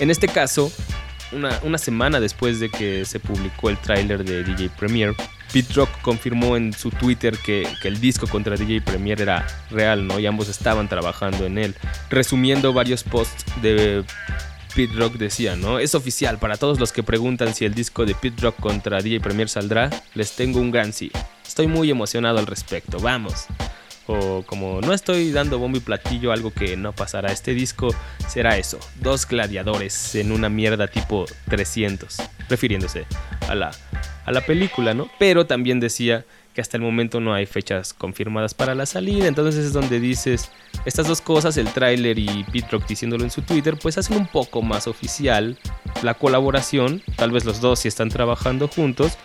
[0.00, 0.72] En este caso,
[1.30, 5.14] una, una, semana después de que se publicó el tráiler de DJ Premier,
[5.52, 10.06] Pete Rock confirmó en su Twitter que, que, el disco contra DJ Premier era real,
[10.06, 10.18] ¿no?
[10.18, 11.74] Y ambos estaban trabajando en él.
[12.10, 14.04] Resumiendo varios posts de
[14.74, 15.78] Pete Rock decía, ¿no?
[15.78, 19.20] Es oficial, para todos los que preguntan si el disco de Pete Rock contra DJ
[19.20, 21.10] Premier saldrá, les tengo un gran sí.
[21.46, 23.46] Estoy muy emocionado al respecto, vamos.
[24.06, 27.88] O como no estoy dando bombo y platillo algo que no pasará este disco,
[28.28, 32.16] será eso, dos gladiadores en una mierda tipo 300,
[32.48, 33.06] refiriéndose
[33.48, 33.72] a la,
[34.24, 35.08] a la película, ¿no?
[35.18, 36.24] Pero también decía
[36.56, 40.50] que hasta el momento no hay fechas confirmadas para la salida, entonces es donde dices,
[40.86, 44.26] estas dos cosas, el tráiler y Pete Rock diciéndolo en su Twitter, pues hacen un
[44.26, 45.58] poco más oficial
[46.02, 49.18] la colaboración, tal vez los dos si están trabajando juntos,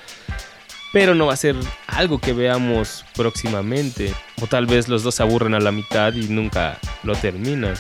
[0.91, 1.55] pero no va a ser
[1.87, 4.13] algo que veamos próximamente.
[4.41, 7.75] O tal vez los dos se aburren a la mitad y nunca lo terminan.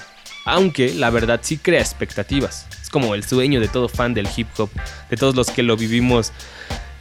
[0.45, 2.67] Aunque la verdad sí crea expectativas.
[2.81, 4.69] Es como el sueño de todo fan del hip hop,
[5.09, 6.31] de todos los que lo vivimos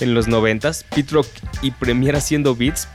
[0.01, 0.85] en los noventas.
[0.94, 1.29] Pete Rock
[1.62, 2.88] y Premier haciendo beats.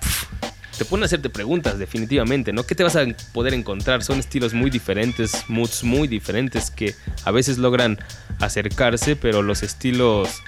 [0.77, 2.65] Te pone a hacerte preguntas definitivamente, ¿no?
[2.65, 4.03] ¿Qué te vas a poder encontrar?
[4.03, 7.97] Son estilos muy diferentes, moods muy diferentes que a veces logran
[8.41, 10.41] acercarse, pero los estilos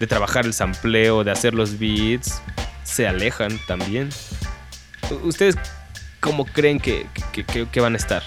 [0.00, 2.40] de trabajar el sampleo, de hacer los beats,
[2.82, 4.08] se alejan también.
[5.22, 5.56] ¿Ustedes
[6.20, 7.06] cómo creen que,
[7.70, 8.22] que, van a estar?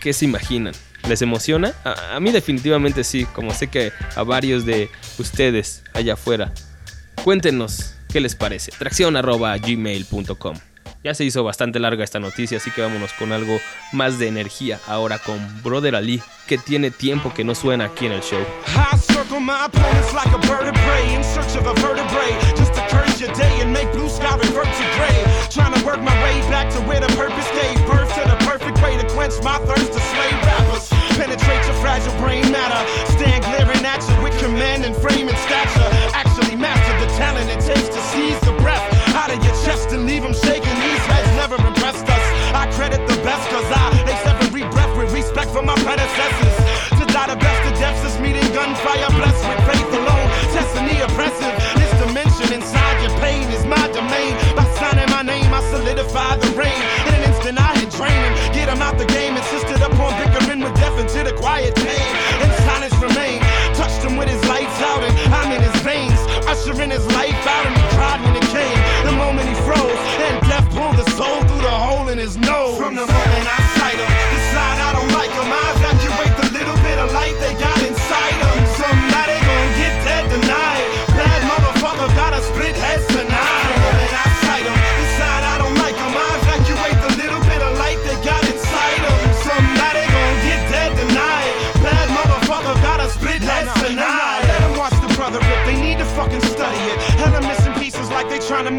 [0.00, 0.72] ¿Qué, se imaginan?
[1.08, 1.74] ¿Les emociona?
[1.84, 6.52] A, mí definitivamente sí, como sé que a varios de ustedes allá afuera.
[7.24, 8.70] Cuéntenos qué les parece.
[8.78, 10.56] Tracción gmail.com.
[11.02, 13.58] Ya se hizo bastante larga esta noticia, así que vámonos con algo
[13.92, 18.12] más de energía ahora con Brother Ali, que tiene tiempo que no suena aquí en
[18.12, 18.44] el show.
[20.90, 22.34] Prey in search of a vertebrae.
[22.58, 25.18] Just to curse your day and make blue sky revert to gray.
[25.46, 28.76] Trying to work my way back to where the purpose gave birth to the perfect
[28.82, 30.90] way to quench my thirst to slay rappers.
[31.14, 32.80] Penetrate your fragile brain matter.
[33.14, 35.90] Stand glaring at you with command and frame and stature.
[36.10, 38.82] Actually master the talent it takes to seize the breath
[39.14, 40.76] out of your chest and leave them shaking.
[40.86, 42.24] These heads never impressed us.
[42.62, 46.56] I credit the best cause I ace every breath with respect for my predecessors.
[46.98, 49.39] To die the best of deaths is meeting gunfire blessed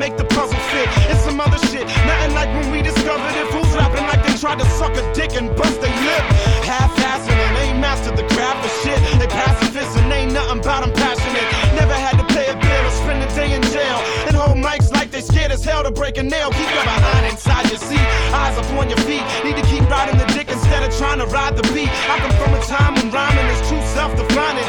[0.02, 0.90] make the puzzle fit.
[1.14, 1.86] It's some other shit.
[2.10, 3.46] Nothing like when we discovered it.
[3.54, 6.26] Fools rapping like they tried to suck a dick and bust their lip.
[6.66, 8.98] Half-assing and ain't mastered the craft of shit.
[9.22, 11.46] They pacifists and ain't nothing about them passionate.
[11.78, 13.98] Never had to pay a bill or spend a day in jail.
[14.26, 16.50] And hold mics like they scared as hell to break a nail.
[16.50, 18.08] Keep your behind inside your seat.
[18.34, 19.22] Eyes up on your feet.
[19.46, 21.94] Need to keep riding the dick instead of trying to ride the beat.
[22.10, 24.66] I come from a time when rhyming is true self-defining.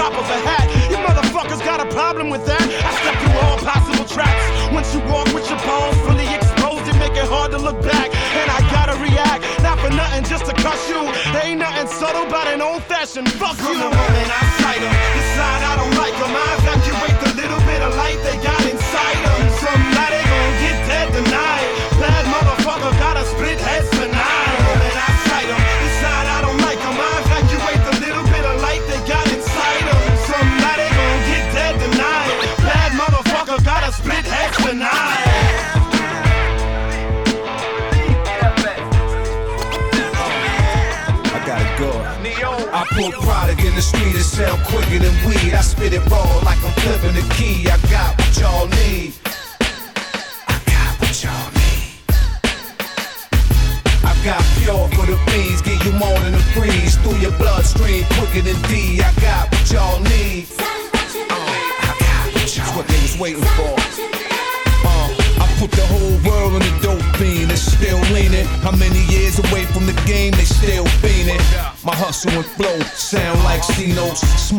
[0.00, 0.64] Drop of a hat.
[0.88, 2.64] You motherfuckers got a problem with that?
[2.88, 4.44] I step through all possible traps.
[4.72, 8.08] Once you walk with your balls fully exposed, it make it hard to look back.
[8.40, 11.04] And I gotta react, not for nothing, just to cuss you.
[11.36, 13.76] There ain't nothing subtle about an old fashioned fuck you.
[13.76, 16.32] From the moment I sight 'em, decide I don't like 'em.
[16.32, 18.59] I evacuate the little bit of light they got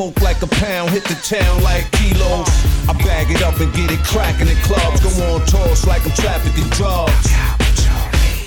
[0.01, 2.49] Smoke like a pound, hit the town like kilos.
[2.89, 4.97] I bag it up and get it cracking in clubs.
[4.97, 7.29] Go on tours like I'm trafficking drugs.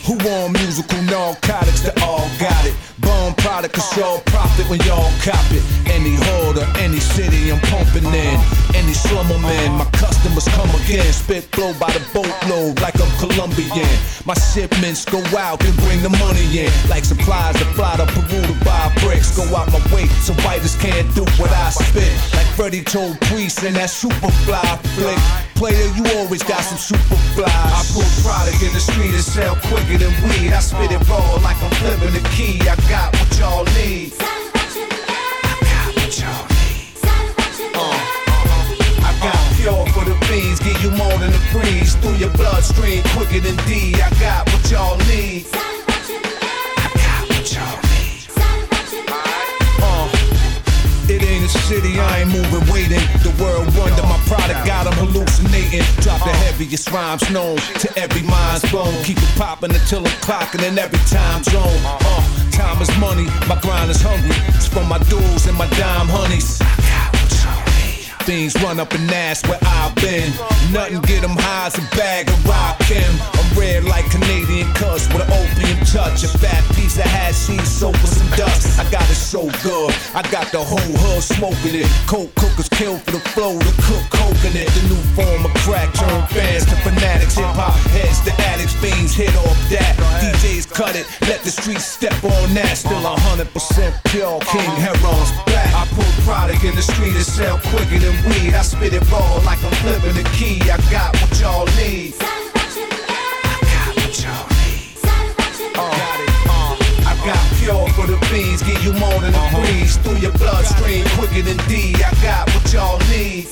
[0.02, 1.86] Who want musical narcotics?
[1.86, 2.74] They all got it.
[2.98, 5.62] Bone product, cause y'all profit when y'all cop it.
[5.86, 8.36] Any hood or any city I'm pumping in.
[8.74, 11.06] Any slumber man, my customers come again.
[11.14, 11.93] Spit flow by
[14.26, 16.72] My shipments go out and bring the money in.
[16.88, 19.36] Like supplies that fly to Peru to buy bricks.
[19.36, 22.10] Go out my way so writers can't do what I spit.
[22.34, 24.58] Like Freddie told Priest in that Superfly
[24.98, 25.18] flick.
[25.54, 27.46] Player, you always got some super flies.
[27.46, 30.50] I put product in the street and sell quicker than weed.
[30.52, 32.58] I spit it raw like I'm flipping the key.
[32.66, 34.43] I got what y'all need.
[40.64, 43.94] Give you more than a breeze through your bloodstream quicker than D.
[44.00, 45.44] I got what y'all need.
[45.52, 48.24] I got what y'all need.
[49.84, 50.08] Uh,
[51.12, 53.04] it ain't a city, I ain't moving, waiting.
[53.20, 55.84] The world wonder, my product got 'em hallucinating.
[56.00, 58.96] Drop the heaviest rhymes known to every mind's bone.
[59.04, 61.80] Keep it popping until I'm clocking in every time zone.
[61.84, 64.36] Uh, time is money, my grind is hungry.
[64.56, 66.58] It's for my dudes and my dime honeys.
[68.24, 70.32] Things run up and ask where I've been.
[70.72, 73.04] Nothing get them high as a bag of rockin'.
[73.36, 76.24] I'm red like Canadian cuss with an opium touch.
[76.24, 78.80] A fat piece of hashish soaked with some dust.
[78.80, 79.92] I got it so good.
[80.16, 81.88] I got the whole hood smoking it.
[82.08, 84.72] Coke cookers kill for the flow to cook coconut.
[84.72, 87.36] The new form of crack turn fans to fanatics.
[87.36, 88.72] Hip hop heads to addicts.
[88.80, 90.00] Fiends hit off that.
[90.24, 91.04] DJs cut it.
[91.28, 92.72] Let the streets step on that.
[92.80, 93.52] Still 100%
[94.08, 94.40] pure.
[94.48, 95.68] King Heron's back.
[95.76, 98.54] I pull product in the street and sell quicker than weed.
[98.54, 100.60] I spit it raw like I'm flipping the key.
[100.70, 102.14] I got what y'all need.
[102.20, 104.94] I got what y'all need.
[105.76, 110.32] Uh, I got pure for the beans, give you more than a breeze through your
[110.32, 111.94] bloodstream quicker than D.
[111.96, 113.48] I got what y'all need.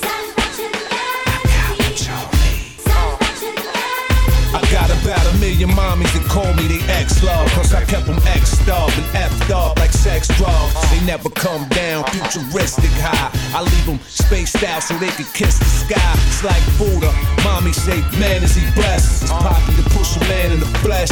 [5.13, 8.89] About a million mommies that call me they ex-love Cause I kept them X'd up
[8.97, 10.73] and F'd up like sex drugs.
[10.89, 13.29] They never come down, futuristic high.
[13.53, 16.13] I leave them spaced out so they can kiss the sky.
[16.27, 19.23] It's like Buddha, mommy say, man is he blessed?
[19.23, 21.11] It's poppy to push a man in the flesh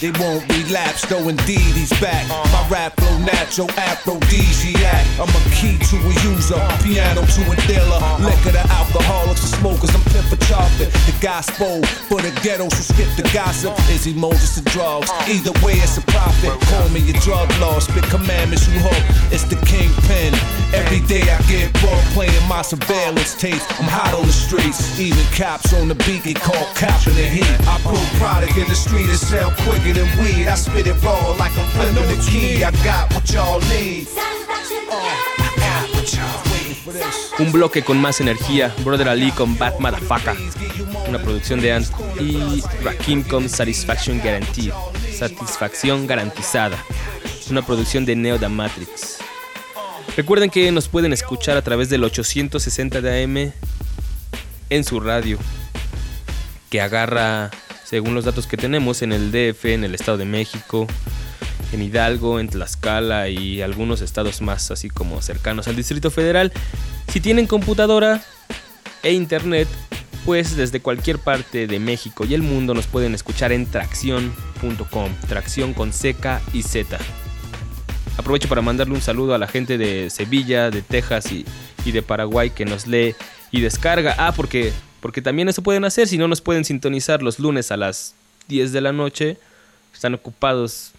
[0.00, 2.28] they won't relapse, though indeed he's back.
[2.28, 5.06] My rap flow natural, aphrodisiac.
[5.18, 7.98] I'm a key to a user, piano to a dealer.
[8.22, 10.92] Liquor to alcoholics and smokers, I'm pimp for chocolate.
[11.06, 13.74] The gospel for the ghetto, so skip the gossip.
[13.90, 15.10] Is he Moses to drugs?
[15.26, 16.54] Either way, it's a profit.
[16.70, 19.02] Call me a drug law, spit commandments, you hope.
[19.32, 20.34] It's the kingpin.
[20.74, 23.62] Every day I get bored playing my surveillance tape.
[23.80, 27.50] I'm hot on the streets, even cops on the beat get caught copping the heat.
[27.66, 29.50] I put product in the street and sell
[29.88, 30.48] quicker than weed.
[30.48, 32.64] I spit it raw like I'm flipping the key.
[32.64, 34.06] I got what y'all need.
[34.16, 37.32] I got what y'all waiting for this.
[37.38, 40.36] Un bloque con más energía, Brother Ali con Bad Motherfucker,
[41.08, 41.86] una producción de Ant
[42.20, 44.72] y Rakim con Satisfaction Guaranteed,
[45.16, 46.78] Satisfacción Garantizada,
[47.50, 49.18] una producción de Neo da Matrix.
[50.16, 53.52] Recuerden que nos pueden escuchar a través del 860 de AM
[54.70, 55.38] en su radio,
[56.70, 57.50] que agarra
[57.88, 60.86] según los datos que tenemos en el DF, en el Estado de México,
[61.72, 66.52] en Hidalgo, en Tlaxcala y algunos estados más así como cercanos al Distrito Federal.
[67.10, 68.22] Si tienen computadora
[69.02, 69.68] e internet,
[70.26, 75.72] pues desde cualquier parte de México y el mundo nos pueden escuchar en tracción.com, tracción
[75.72, 76.98] con seca y Z.
[78.18, 81.46] Aprovecho para mandarle un saludo a la gente de Sevilla, de Texas y,
[81.86, 83.14] y de Paraguay que nos lee
[83.50, 84.14] y descarga.
[84.18, 87.76] Ah, porque, porque también eso pueden hacer, si no nos pueden sintonizar los lunes a
[87.76, 88.14] las
[88.48, 89.36] 10 de la noche,
[89.94, 90.92] están ocupados,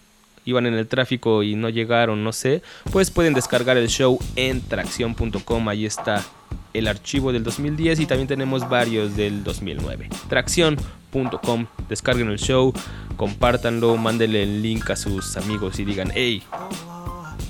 [0.44, 4.60] iban en el tráfico y no llegaron, no sé, pues pueden descargar el show en
[4.60, 6.24] tracción.com, ahí está
[6.72, 10.08] el archivo del 2010 y también tenemos varios del 2009.
[10.28, 12.72] Tracción.com, descarguen el show,
[13.16, 16.42] compártanlo, mándenle el link a sus amigos y digan, hey,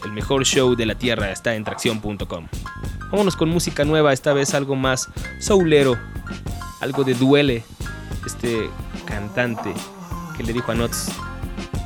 [0.05, 2.49] el mejor show de la tierra está en tracción.com.
[3.11, 5.09] Vámonos con música nueva, esta vez algo más
[5.41, 5.99] soulero,
[6.81, 7.65] algo de duele.
[8.25, 8.71] Este
[9.05, 9.73] cantante
[10.37, 11.11] que le dijo a Nots,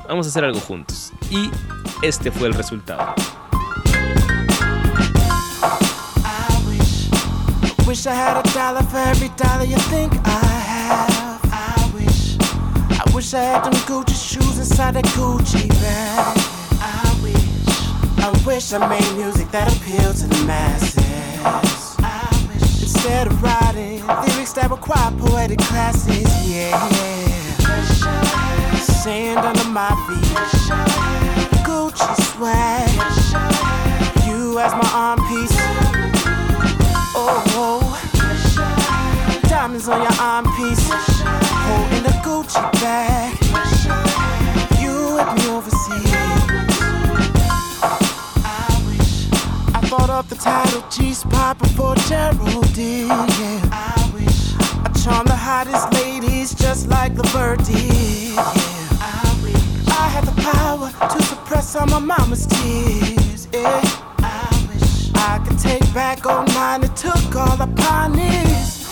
[0.08, 1.12] vamos a hacer algo juntos.
[1.30, 1.50] Y
[2.02, 3.14] este fue el resultado.
[7.86, 11.40] Wish I had a dollar for every dollar you think I have.
[11.52, 16.53] I wish, I wish I had them Gucci shoes inside that Gucci bag.
[18.24, 20.96] I wish, I made music that appealed to the masses.
[21.98, 26.72] I wish, instead of writing lyrics that require poetic classes, yeah.
[28.80, 30.24] Sand under my feet,
[31.68, 32.88] Gucci swag.
[34.26, 35.52] You as my arm piece.
[37.16, 38.00] Oh,
[39.50, 40.83] diamonds on your arm piece,
[50.44, 53.08] title G Spot before Geraldine.
[53.08, 53.70] Yeah.
[53.72, 54.52] I wish
[54.84, 58.34] I charm the hottest ladies just like the bird did.
[58.34, 58.44] Yeah.
[59.00, 63.48] I wish I had the power to suppress all my mama's tears.
[63.54, 63.80] Yeah.
[64.18, 68.84] I wish I could take back 09 it took all the pioneers.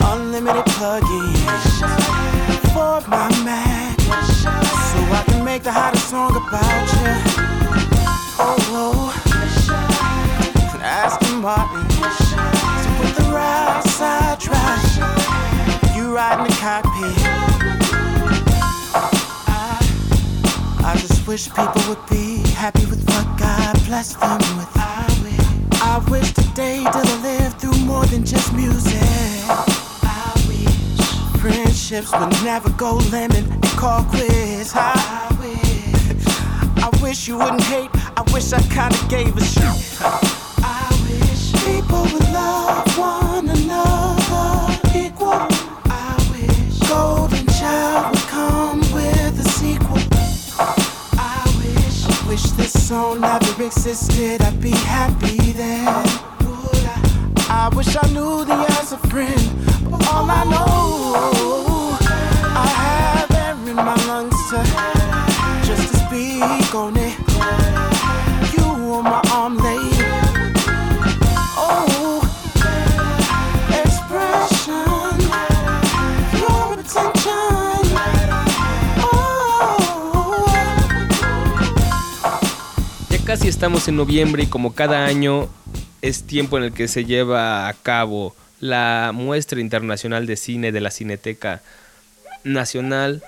[0.00, 1.76] Unlimited plugins
[2.72, 6.95] for my Mac, so I can make the hottest song about you.
[16.78, 16.82] I,
[20.84, 24.68] I just wish people would be happy with what God blessed them with.
[24.76, 25.40] I wish,
[25.80, 29.00] I wish today that I through more than just music.
[29.00, 34.72] I wish friendships would never go lemon and call quits.
[34.74, 36.26] I wish,
[36.76, 37.90] I wish you wouldn't hate.
[38.18, 40.35] I wish I kinda gave a shit.
[52.86, 54.40] Song never existed.
[54.42, 55.88] I'd be happy then.
[57.48, 57.68] I?
[57.74, 59.42] Wish I knew the answer, friend,
[59.90, 61.98] but all I know,
[62.64, 64.58] I have air in my lungs to
[65.66, 67.05] just to speak on it.
[83.56, 85.48] Estamos en noviembre y como cada año
[86.02, 90.82] es tiempo en el que se lleva a cabo la muestra internacional de cine de
[90.82, 91.62] la Cineteca
[92.44, 93.22] Nacional.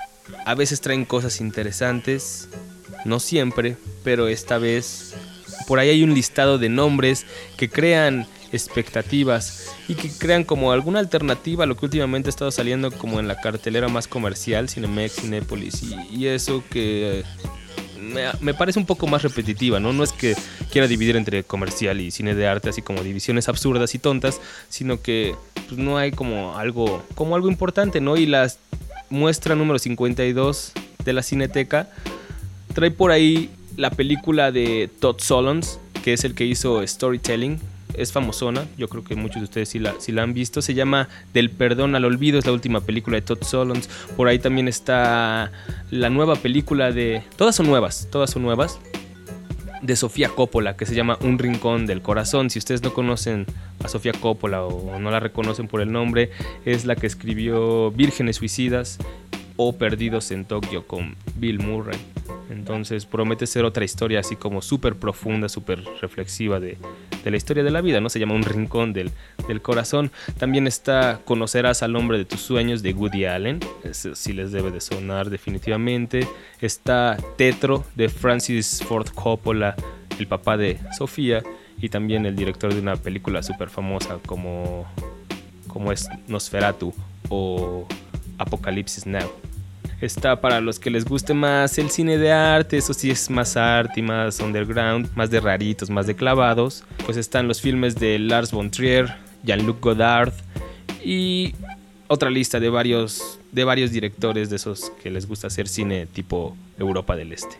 [0.45, 2.51] A veces traen cosas interesantes,
[3.07, 5.15] no siempre, pero esta vez
[5.67, 7.25] por ahí hay un listado de nombres
[7.57, 12.51] que crean expectativas y que crean como alguna alternativa a lo que últimamente ha estado
[12.51, 17.25] saliendo como en la cartelera más comercial, Cinemex, Cinépolis y, y eso que
[18.41, 19.93] me, parece un poco más repetitiva, ¿no?
[19.93, 20.35] No es que
[20.71, 25.01] quiera dividir entre comercial y cine de arte así como divisiones absurdas y tontas, sino
[25.01, 25.35] que
[25.67, 28.17] pues, no hay como algo, como algo importante, ¿no?
[28.17, 28.51] Y la
[29.11, 30.73] muestra número 52
[31.05, 31.89] de la Cineteca
[32.75, 37.61] trae por ahí la película de Todd Solondz, que es el que hizo Storytelling.
[37.99, 40.63] Es famosona, yo creo que muchos de ustedes sí la, la han visto.
[40.63, 43.89] Se llama Del perdón al olvido, es la última película de Todd Solondz.
[44.17, 45.51] Por ahí también está
[45.91, 47.23] la nueva película de...
[47.37, 48.79] Todas son nuevas, todas son nuevas.
[49.83, 52.51] De Sofía Coppola, que se llama Un Rincón del Corazón.
[52.51, 53.47] Si ustedes no conocen
[53.85, 56.31] a Sofía Coppola o no la reconocen por el nombre,
[56.65, 58.99] es la que escribió Vírgenes Suicidas
[59.61, 61.99] o Perdidos en Tokio con Bill Murray.
[62.49, 66.79] Entonces promete ser otra historia así como súper profunda, súper reflexiva de,
[67.25, 68.09] de, la historia de la vida, ¿no?
[68.09, 69.11] Se llama Un Rincón del,
[69.49, 70.13] del, Corazón.
[70.39, 74.71] También está Conocerás al hombre de tus sueños de Woody Allen, Ese sí les debe
[74.71, 76.27] de sonar definitivamente.
[76.61, 79.75] Está Tetro de Francis Ford Coppola,
[80.21, 81.43] el papá de Sofía,
[81.83, 84.87] y también el director de una película súper famosa como,
[85.67, 86.95] como es Nosferatu
[87.29, 87.89] o
[88.39, 89.48] Apocalipsis Now.
[90.01, 93.57] Está para los que les guste más el cine de arte, eso sí es más
[93.57, 96.85] arte y más underground, más de raritos, más de clavados.
[97.05, 100.33] Pues están los filmes de Lars von Trier, Jean-Luc Godard
[101.05, 101.53] y
[102.07, 106.57] otra lista de varios, de varios directores de esos que les gusta hacer cine tipo
[106.79, 107.57] Europa del Este.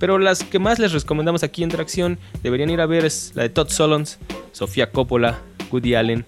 [0.00, 3.44] Pero las que más les recomendamos aquí en Tracción deberían ir a ver es la
[3.44, 4.16] de Todd Solondz,
[4.50, 5.38] Sofía Coppola,
[5.70, 6.24] Woody Allen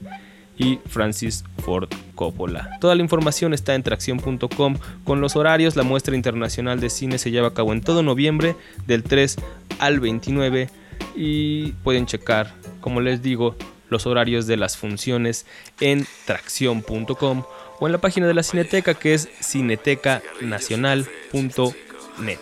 [0.56, 1.88] y Francis Ford
[2.22, 2.78] Coppola.
[2.80, 5.74] Toda la información está en tracción.com con los horarios.
[5.74, 8.54] La muestra internacional de cine se lleva a cabo en todo noviembre
[8.86, 9.38] del 3
[9.80, 10.70] al 29
[11.16, 13.56] y pueden checar, como les digo,
[13.88, 15.46] los horarios de las funciones
[15.80, 17.42] en tracción.com
[17.80, 22.38] o en la página de la Cineteca que es cinetecanacional.net.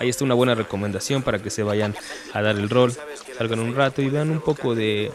[0.00, 1.94] Ahí está una buena recomendación para que se vayan
[2.32, 2.92] a dar el rol,
[3.36, 5.12] salgan un rato y vean un poco de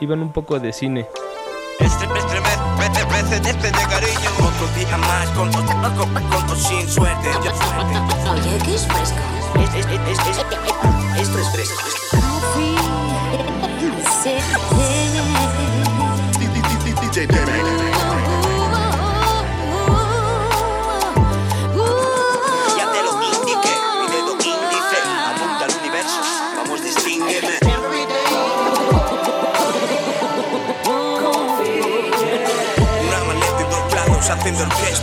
[0.00, 1.06] y vean un poco de cine.
[1.78, 2.06] Este,
[2.86, 7.28] este de cariño Otro día más con, con, con, con sin suerte
[8.30, 9.18] Oye, ¿qué es fresco?
[9.60, 10.38] Es, es, es, es,
[11.20, 11.96] esto es fresco
[17.14, 17.65] DJ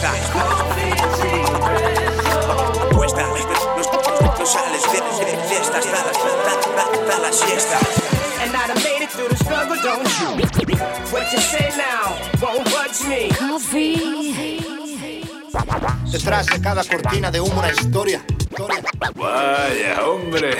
[0.09, 1.93] haciendo orquesta
[2.95, 7.79] Cuesta, no, no sales de, de fiesta hasta la, hasta, hasta la siesta
[8.41, 10.43] And I done made it through the struggle, don't you?
[11.13, 13.29] What you say now won't budge me.
[16.11, 18.21] Detrás de cada cortina de humo una historia.
[19.15, 20.57] Vaya, hombre.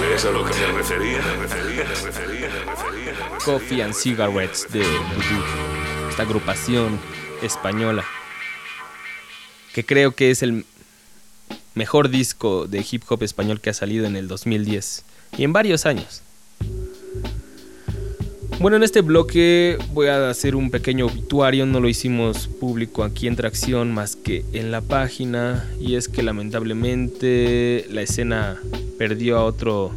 [0.00, 1.18] ¿Ves a lo que me refería?
[1.18, 3.14] Me refería, me refería, me refería.
[3.44, 6.08] Coffee and Cigarettes de Voodoo.
[6.08, 7.00] Esta agrupación
[7.42, 8.04] española.
[9.72, 10.64] Que creo que es el
[11.74, 15.04] mejor disco de hip hop español que ha salido en el 2010.
[15.36, 16.22] Y en varios años.
[18.60, 23.26] Bueno, en este bloque voy a hacer un pequeño obituario, no lo hicimos público aquí
[23.26, 28.58] en Tracción más que en la página y es que lamentablemente la escena
[28.96, 29.90] perdió a otro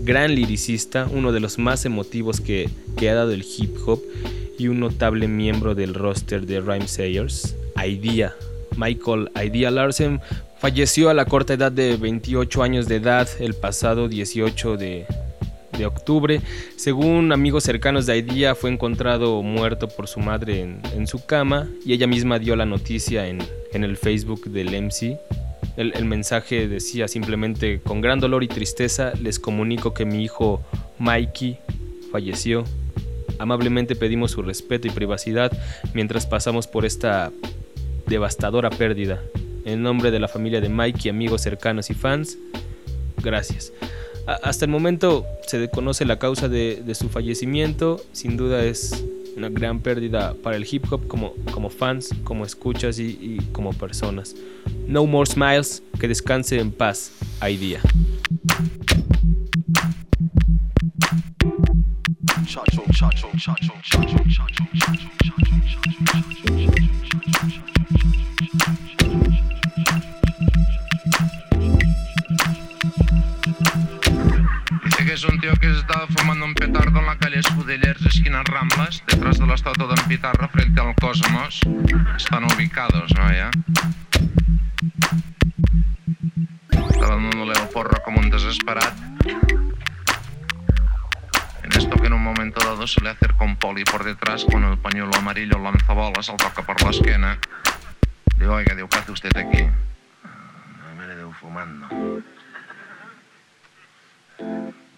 [0.00, 4.02] gran liricista, uno de los más emotivos que, que ha dado el hip hop
[4.58, 8.34] y un notable miembro del roster de Rhyme Sayers, Idea.
[8.76, 10.20] Michael Idea Larsen
[10.58, 15.06] falleció a la corta edad de 28 años de edad el pasado 18 de,
[15.76, 16.40] de octubre.
[16.76, 21.68] Según amigos cercanos de Idea, fue encontrado muerto por su madre en, en su cama
[21.84, 23.38] y ella misma dio la noticia en,
[23.72, 25.18] en el Facebook del MC.
[25.76, 30.60] El, el, mensaje decía simplemente, con gran dolor y tristeza les comunico que mi hijo
[30.98, 31.58] Mikey
[32.10, 32.64] falleció.
[33.38, 35.52] Amablemente pedimos su respeto y privacidad
[35.94, 37.32] mientras pasamos por esta
[38.06, 39.22] devastadora pérdida.
[39.64, 42.38] En nombre de la familia de Mikey, amigos cercanos y fans,
[43.22, 43.72] gracias.
[44.42, 48.00] Hasta el momento se desconoce la causa de, su fallecimiento.
[48.12, 49.04] Sin duda es
[49.36, 54.34] una gran pérdida para el hip hop como, fans, como escuchas y, y como personas.
[54.86, 57.12] No more smiles, que descanse en paz.
[57.48, 57.80] Idea.
[75.18, 79.38] Es un tío que estaba fumando un petardo en la calle Escudellers, esquina Ramblas, detrás
[79.40, 81.60] de la estatua de Pitarra, frente al Cosmos.
[82.16, 83.32] Están ubicados, ¿no?
[83.32, 83.50] Ya.
[86.70, 88.92] Estaba dándole el porro como un desesperado.
[91.96, 95.14] Que en un momento dado se le acerca un poli por detrás con el pañuelo
[95.16, 97.38] amarillo lanzabolas, al toca por la esquina.
[98.38, 99.64] Digo, oiga, digo, ¿qué hace usted aquí?
[100.96, 101.88] Me le debo fumando.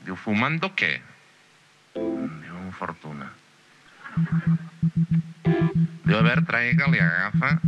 [0.05, 0.99] Diu, fumando què?
[1.95, 3.30] Diu, amb fortuna.
[6.05, 7.61] Diu, a veure, traiga, li agafa.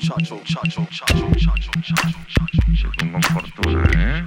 [0.00, 2.76] Chacho, chacho, chacho, chacho, chacho, chacho.
[2.76, 4.24] Chegou uma fortuna, né?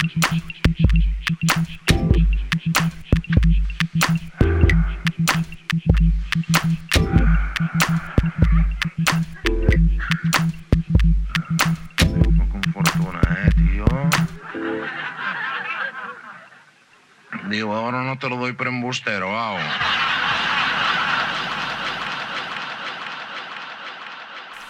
[17.50, 19.58] Digo, ahora no te lo doy, pero embustero, wow.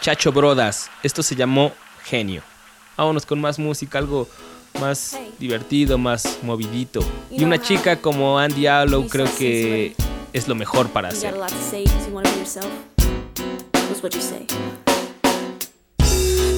[0.01, 1.71] Chacho Brodas, esto se llamó
[2.03, 2.41] Genio.
[2.95, 4.27] Vámonos con más música, algo
[4.79, 7.01] más divertido, más movidito.
[7.29, 9.95] Y una chica como Andy Allo creo que
[10.33, 11.33] es lo mejor para hacer.
[11.33, 11.47] a?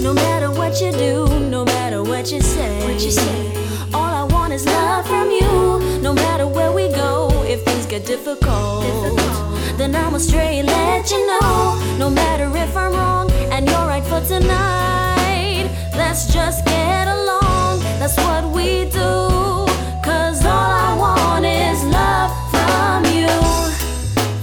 [0.01, 3.53] No matter what you do, no matter what you say, what you say.
[3.93, 5.99] All I want is love from you.
[6.01, 8.85] No matter where we go, if things get difficult,
[9.77, 11.77] then I'ma straight let you know.
[11.97, 13.28] No matter if I'm wrong
[13.59, 17.81] and you're right for tonight, let's just get along.
[17.99, 19.11] That's what we do.
[20.01, 23.35] Cause all I want is love from you.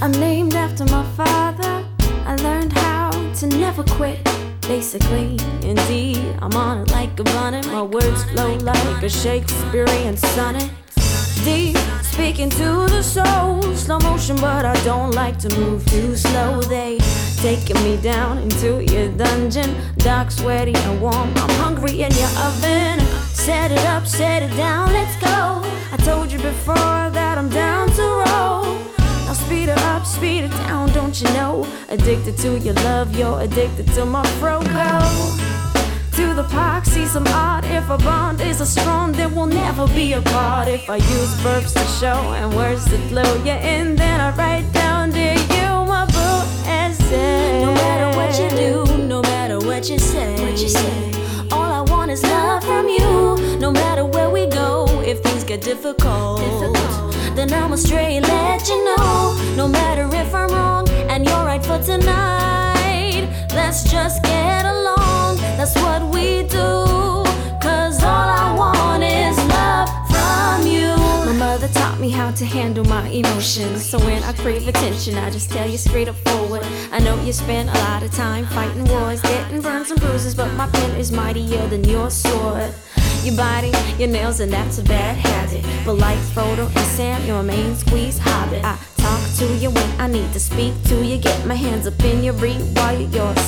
[0.03, 1.83] I'm named after my father.
[2.27, 3.09] I learned how
[3.39, 4.23] to never quit.
[4.61, 7.65] Basically, indeed, I'm on it like a bonnet.
[7.67, 10.69] My words flow like a Shakespearean sonnet.
[11.43, 13.63] Deep, speaking to the soul.
[13.73, 16.61] Slow motion, but I don't like to move too slow.
[16.61, 16.99] They
[17.37, 19.75] taking me down into your dungeon.
[19.97, 21.31] Dark, sweaty, and warm.
[21.35, 22.99] I'm hungry in your oven.
[23.33, 25.61] Set it up, set it down, let's go.
[25.91, 28.65] I told you before that I'm down to roll.
[29.25, 31.67] Now speed it up, speed it down, don't you know?
[31.89, 34.61] Addicted to your love, you're addicted to my fro.
[34.61, 35.47] Go
[36.17, 37.63] to the park, see some art.
[37.65, 40.67] If a bond is a strong, then we'll never be apart.
[40.67, 44.71] If I use verbs to show and words to flow you in, then I write
[44.73, 45.36] down boo
[47.09, 51.11] No matter what you do, no matter what you say, what you say.
[51.51, 53.57] All I want is love from you.
[53.59, 56.41] No matter where we go, if things get difficult,
[57.35, 59.53] then I'ma straight let you know.
[59.55, 65.37] No matter if I'm wrong and you're right for tonight, let's just get along.
[65.57, 67.26] That's what we do.
[72.07, 73.85] Me how to handle my emotions.
[73.85, 76.63] So when I crave attention, I just tell you straight up forward.
[76.91, 80.49] I know you spend a lot of time fighting wars, getting burns and bruises, but
[80.53, 82.73] my pen is mightier than your sword.
[83.23, 85.65] Your body, your nails, and that's a bad habit.
[85.85, 88.63] But like Frodo and Sam, you're a main squeeze hobbit.
[88.63, 91.17] I talk to you when I need to speak to you.
[91.17, 93.46] Get my hands up in your rewire your system.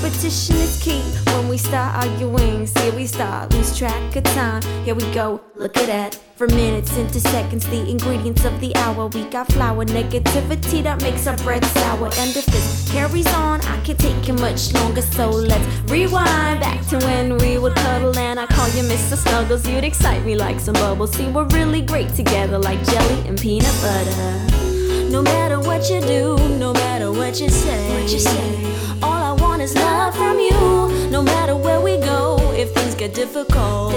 [0.00, 2.66] Repetition is key when we start arguing.
[2.68, 4.62] See, we start lose track of time.
[4.84, 6.14] Here we go, look at that.
[6.36, 9.08] From minutes into seconds, the ingredients of the hour.
[9.08, 12.06] We got flour, negativity that makes our bread sour.
[12.06, 15.02] And if this carries on, I can't take it much longer.
[15.02, 19.16] So let's rewind back to when we would cuddle and I call you Mr.
[19.16, 19.66] Snuggles.
[19.66, 21.12] You'd excite me like some bubbles.
[21.14, 24.58] See, we're really great together, like jelly and peanut butter.
[25.10, 28.87] No matter what you do, no matter what you say, what you say.
[29.58, 31.10] All I want is love from you.
[31.10, 33.90] No matter where we go, if things get difficult,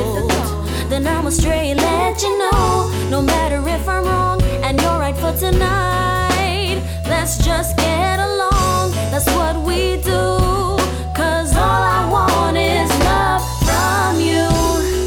[0.89, 2.89] then I'ma straight let you know.
[3.11, 8.91] No matter if I'm wrong and you're right for tonight, let's just get along.
[9.11, 10.79] That's what we do.
[11.15, 14.49] Cause all I want is love from you.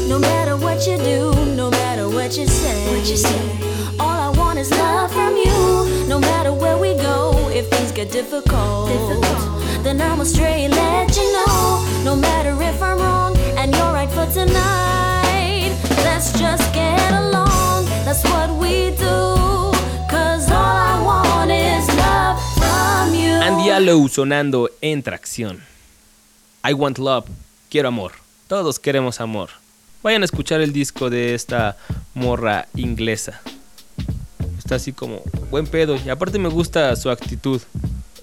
[0.07, 3.41] No matter what you do, no matter what you say, what you say.
[3.99, 6.07] All I want is love from you.
[6.07, 6.74] No matter where
[7.55, 8.89] if things get difficult,
[9.83, 11.85] then straight let you know.
[12.03, 14.75] No matter if I'm wrong and you're right for tonight.
[23.41, 25.63] Andy sonando en tracción.
[26.63, 27.25] I want love,
[27.69, 28.13] quiero amor.
[28.47, 29.49] Todos queremos amor.
[30.03, 31.77] Vayan a escuchar el disco de esta
[32.13, 33.41] morra inglesa.
[34.65, 37.61] Está así como buen pedo y aparte me gusta su actitud.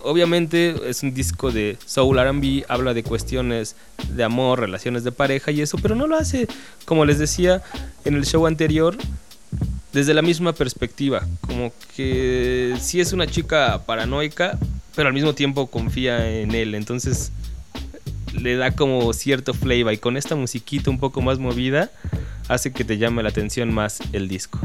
[0.03, 3.77] Obviamente es un disco de soul R&B, habla de cuestiones
[4.09, 6.49] de amor, relaciones de pareja y eso, pero no lo hace,
[6.85, 7.63] como les decía
[8.05, 8.97] en el show anterior,
[9.93, 14.59] desde la misma perspectiva, como que sí es una chica paranoica,
[14.97, 17.31] pero al mismo tiempo confía en él, entonces
[18.35, 21.93] le da como cierto flavor y con esta musiquita un poco más movida
[22.49, 24.59] hace que te llame la atención más el disco.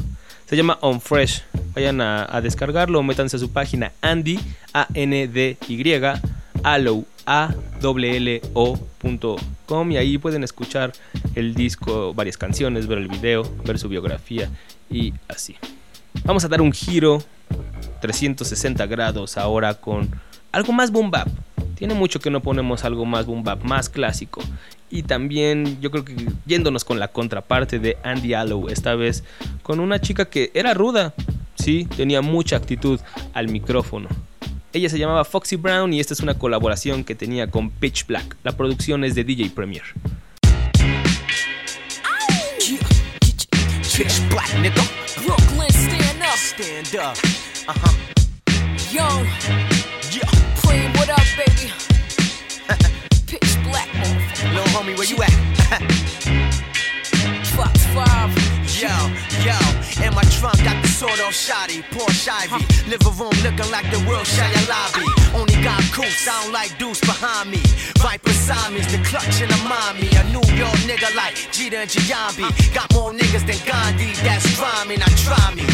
[0.47, 1.43] Se llama On Fresh.
[1.75, 4.39] Vayan a, a descargarlo, métanse a su página Andy,
[4.71, 6.01] A-N-D-Y,
[6.63, 7.91] Allo, A-L-L-O.com
[9.91, 10.93] y ahí pueden escuchar
[11.35, 14.49] el disco, varias canciones, ver el video, ver su biografía
[14.89, 15.57] y así.
[16.23, 17.21] Vamos a dar un giro
[17.99, 20.09] 360 grados ahora con
[20.53, 21.27] algo más boom bap.
[21.75, 24.41] Tiene mucho que no ponemos algo más boom bap, más clásico.
[24.89, 26.15] Y también yo creo que
[26.45, 29.23] yéndonos con la contraparte de Andy Allo, esta vez
[29.63, 31.13] con una chica que era ruda,
[31.55, 32.99] sí, tenía mucha actitud
[33.33, 34.07] al micrófono.
[34.73, 38.37] Ella se llamaba Foxy Brown y esta es una colaboración que tenía con Pitch Black.
[38.43, 39.83] La producción es de DJ Premier.
[43.97, 44.83] Pitch black, nigga.
[45.25, 47.17] Brooklyn still stand up.
[47.67, 47.93] Uh huh.
[48.91, 49.25] Young.
[50.11, 50.29] Yeah.
[50.61, 51.73] Cream, what up, baby?
[54.57, 54.65] Pitch black, motherfucker.
[54.65, 55.31] Little homie, where you at?
[57.55, 58.57] Fox 5.
[58.77, 58.93] Yo,
[59.41, 59.57] yo,
[60.05, 62.61] in my trunk got the sort of shoddy, Porsche Ivy.
[62.85, 65.01] Living room looking like the world Shia lobby.
[65.33, 67.57] Only got cool, sound like deuce behind me.
[67.97, 70.05] Viper Simon's the clutch and the mommy.
[70.13, 72.45] A New York nigga like Jeter and Giambi.
[72.71, 75.01] Got more niggas than Gandhi, that's rhyming.
[75.01, 75.65] I try me.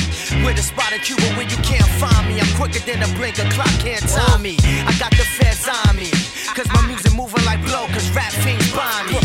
[0.47, 2.39] With a spot in Cuba where you can't find me.
[2.39, 4.55] I'm quicker than a blink, a clock can't time me.
[4.87, 6.07] I got the feds on me.
[6.55, 6.87] Cause my ah.
[6.87, 9.17] music moving like blow, cause rap fiends buy me.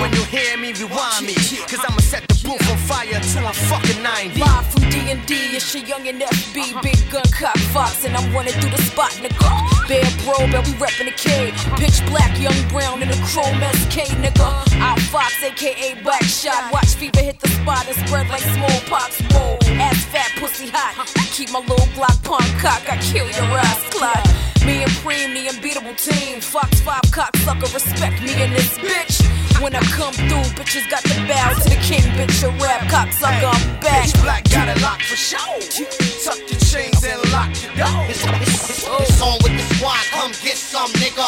[0.00, 1.34] When you hear me, rewind me.
[1.70, 4.40] Cause I'ma set the booth on fire till I'm fucking 90.
[4.40, 6.82] Live from D&D, it's your young and FB, uh-huh.
[6.82, 9.50] big gun cock fox, and I'm running through the spot, nigga.
[9.86, 11.50] Bear bro, but we reppin' the K.
[11.50, 11.76] Uh-huh.
[11.76, 14.40] Pitch black, young brown in a chrome SK, nigga.
[14.40, 14.86] Uh-huh.
[14.86, 16.72] Out Fox, aka Black Shot.
[16.72, 19.20] Watch fever hit the spot and spread like smallpox.
[19.30, 20.98] Whoa, ass fat, pussy hot.
[20.98, 24.42] I Keep my little Glock pump cock, I kill your ass, clot.
[24.66, 26.40] Me and Preem, the unbeatable team.
[26.40, 29.18] Fox 5 cocksucker, respect me in this bitch.
[29.60, 32.46] When I come through, bitches got to bow to the king, bitch.
[32.46, 34.06] A rap cocksucker, I'm back.
[34.06, 35.50] Bitch black got it locked for show.
[36.22, 38.06] Tuck your chains and lock your door.
[38.06, 41.26] It's, it's, it's on with the squad, come get some, nigga.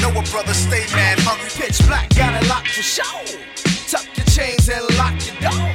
[0.00, 1.50] Know a brother stay mad hungry.
[1.58, 3.18] Pitch black got it locked for show.
[3.90, 5.74] Tuck your chains and lock your door.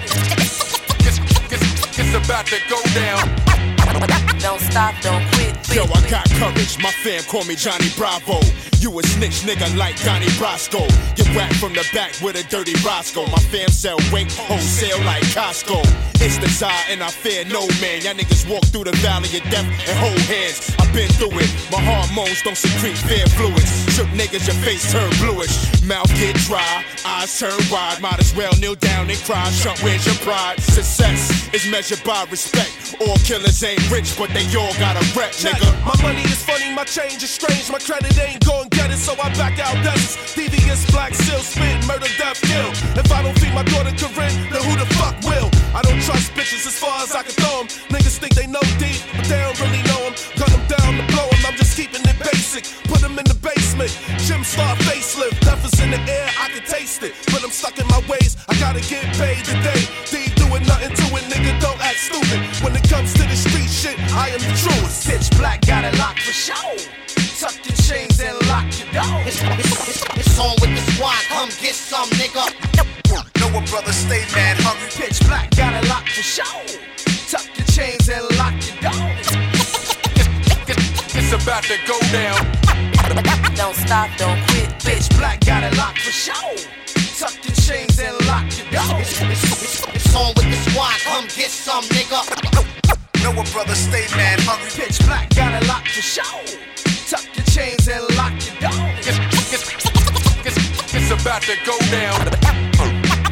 [1.03, 1.19] It's,
[1.51, 3.52] it's, it's about to go down.
[4.39, 5.55] Don't stop, don't quit.
[5.73, 6.77] Yo, I got courage.
[6.81, 8.39] My fam call me Johnny Bravo.
[8.79, 10.83] You a snitch nigga like Donnie Brasco.
[11.15, 13.25] Get whacked from the back with a dirty Roscoe.
[13.27, 15.79] My fam sell weight wholesale like Costco.
[16.19, 18.01] It's the Tsar and I fear no man.
[18.03, 20.75] Y'all niggas walk through the valley of death and hold hands.
[20.79, 21.51] I've been through it.
[21.71, 23.71] My hormones don't secrete fear fluids.
[23.95, 25.55] Shook niggas, your face turn bluish.
[25.83, 28.01] Mouth get dry, eyes turn wide.
[28.01, 29.49] Might as well kneel down and cry.
[29.61, 30.59] Trump, where's your pride?
[30.59, 32.95] Success is measured by respect.
[32.99, 35.69] All killers ain't rich, but they all got a rep, nigga.
[35.85, 37.69] My money is funny, my change is strange.
[37.71, 40.35] My credit ain't gon' get it, so I back out deserts.
[40.35, 42.69] Devious black seal, spit, murder, death, kill.
[42.99, 45.49] If I don't feed my daughter Corinne, then who the fuck will?
[45.73, 47.67] I don't trust bitches as far as I can throw them.
[47.89, 50.15] Niggas think they know deep, but they don't really know them.
[50.37, 52.63] Gun them down to blow them, I'm just keeping it basic.
[52.85, 53.91] Put them in the basement.
[54.21, 57.13] Jim Star facelift, death is in the air, I can taste it.
[57.33, 59.81] But I'm stuck in my ways, I gotta get paid today.
[60.11, 62.39] D doing nothing to it, nigga, don't act stupid.
[62.63, 63.32] When it comes to the
[64.13, 65.07] I am the truest.
[65.07, 66.77] Pitch black got it locked for show.
[67.41, 69.19] Tuck your chains and lock your door.
[69.25, 72.45] It's, it's, it's on with the squad, come get some, nigga.
[73.41, 74.89] Know a brother stay mad hungry.
[74.93, 76.57] Pitch black got it locked for show.
[77.27, 79.09] Tuck your chains and lock your door.
[81.15, 82.37] It's about to go down.
[83.55, 84.69] Don't stop, don't quit.
[84.83, 86.73] Pitch black got it locked for show.
[87.17, 89.01] Tuck your chains and lock your door.
[89.01, 92.12] It's, it's, it's on with the squad, come get some, nigga.
[93.23, 94.69] Know a brother stay mad hungry.
[94.75, 96.43] Pitch black got it locked for show.
[97.07, 98.91] Tuck your chains and lock your door.
[98.99, 99.17] It's,
[99.53, 99.63] it's,
[100.45, 102.19] it's, it's about to go down.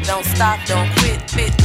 [0.04, 1.20] Don't stop, don't quit.
[1.30, 1.61] quit,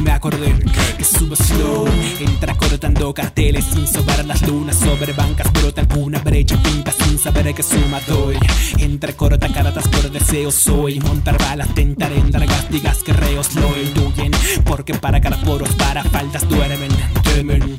[0.00, 0.54] me acordé
[0.96, 1.86] que subo slow,
[2.18, 4.76] entra cortando carteles sin sobar las lunas.
[4.76, 8.38] Sobre bancas, brota alguna brecha, pinta sin saber que suma doy,
[8.78, 13.78] entre corta cartas por deseo soy, montar balas, tentar en largas digas que reos lo
[13.78, 14.32] intuyen,
[14.64, 16.90] porque para caraporos, para faldas duermen,
[17.22, 17.73] temen,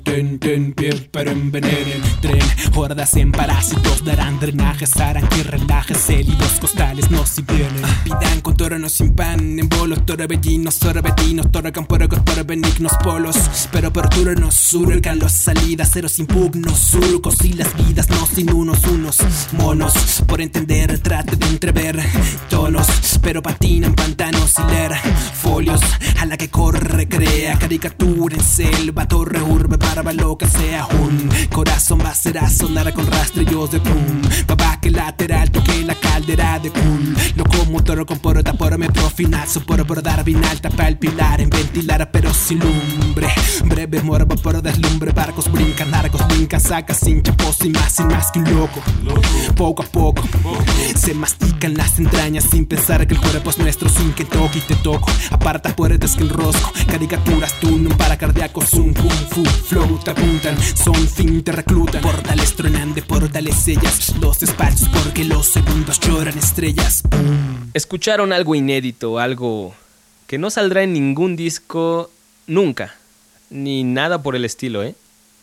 [1.16, 2.44] pero envenenen, tren,
[2.76, 7.82] hordas en parásitos darán drenajes, harán que relajes, célidos costales no si vienen.
[8.04, 10.78] Pidan contornos sin pan, en bolos, torbellinos,
[11.88, 17.74] puercos por benignos polos, pero por turnos surcan los salidas, ceros impugnos, surcos y las
[17.78, 19.18] vidas no sin unos, unos
[19.54, 19.94] monos,
[20.28, 21.98] por entender, trate de entrever
[22.50, 22.88] tonos,
[23.22, 24.96] pero patinan pantanos y leer
[25.34, 25.82] folios.
[26.20, 30.88] A la que corre, crea caricatura en selva, torre, urbe, barba, lo que sea.
[31.06, 34.22] Un corazón va a ser a sonar con rastrillos de pum.
[34.48, 37.16] Papá que lateral, toque la caldera de cool.
[37.36, 42.10] Locomotor con porota por metro final, sopor por dar vinal, tapa el pilar en ventilar,
[42.12, 43.28] pero sin lumbre.
[43.66, 48.32] Breve morbo por deslumbre, barcos brincan, largos brincan, sacas sin chapos y más y más
[48.32, 48.82] que un loco.
[49.56, 50.24] Poco a poco
[50.96, 54.62] se mastican las entrañas sin pensar que el cuerpo es nuestro, sin que toque y
[54.62, 55.12] te toco.
[55.30, 60.95] Aparta puertas que enrosco, caricaturas, tú, para cardíacos, un kung fu, flow, te apuntan, son
[66.40, 67.04] te.
[67.74, 69.76] Escucharon algo inédito, algo
[70.28, 72.10] que no saldrá en ningún disco
[72.48, 72.96] nunca,
[73.50, 74.96] ni nada por el estilo, ¿eh?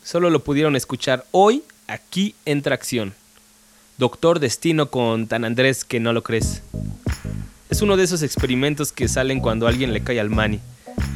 [0.03, 3.13] Solo lo pudieron escuchar hoy aquí en Tracción.
[3.99, 6.63] Doctor Destino con Tan Andrés que no lo crees.
[7.69, 10.61] Es uno de esos experimentos que salen cuando alguien le cae al mani,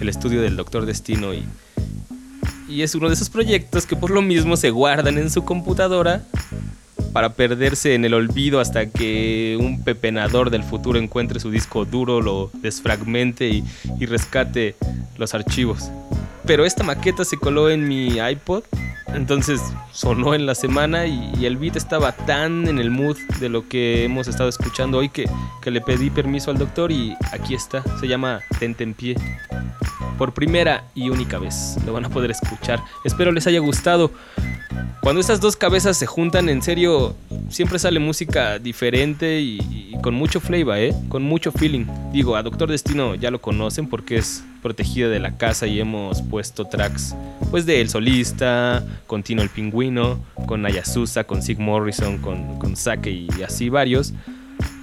[0.00, 1.44] el estudio del Doctor Destino y
[2.68, 6.24] y es uno de esos proyectos que por lo mismo se guardan en su computadora
[7.12, 12.20] para perderse en el olvido hasta que un pepenador del futuro encuentre su disco duro,
[12.20, 13.64] lo desfragmente y,
[13.98, 14.74] y rescate
[15.16, 15.90] los archivos.
[16.44, 18.64] Pero esta maqueta se coló en mi iPod,
[19.14, 19.60] entonces
[19.92, 24.04] sonó en la semana y, el beat estaba tan en el mood de lo que
[24.04, 25.28] hemos estado escuchando hoy que,
[25.62, 29.16] que le pedí permiso al doctor y aquí está, se llama Tente en pie
[30.18, 31.76] por primera y única vez.
[31.84, 32.82] Lo van a poder escuchar.
[33.04, 34.10] Espero les haya gustado.
[35.02, 37.14] Cuando estas dos cabezas se juntan, en serio,
[37.48, 40.94] siempre sale música diferente y, y con mucho flavor, ¿eh?
[41.08, 41.86] Con mucho feeling.
[42.12, 46.22] Digo, a Doctor Destino ya lo conocen porque es protegido de la casa y hemos
[46.22, 47.14] puesto tracks,
[47.52, 52.74] pues de El Solista, con Tino el Pingüino, con Ayasusa, con Sig Morrison, con, con
[52.74, 54.12] Sake y así varios.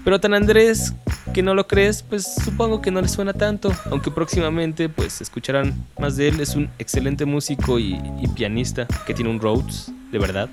[0.05, 0.93] Pero tan Andrés,
[1.33, 3.73] que no lo crees, pues supongo que no le suena tanto.
[3.91, 6.39] Aunque próximamente pues escucharán más de él.
[6.39, 10.49] Es un excelente músico y, y pianista que tiene un Rhodes, de verdad.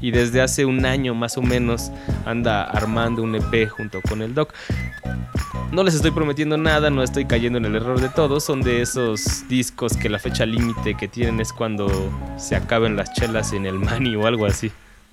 [0.00, 1.90] Y desde hace un año más o menos
[2.24, 4.52] anda armando un EP junto con el Doc.
[5.72, 8.44] No les estoy prometiendo nada, no estoy cayendo en el error de todos.
[8.44, 11.88] Son de esos discos que la fecha límite que tienen es cuando
[12.38, 14.70] se acaben las chelas en el mani o algo así.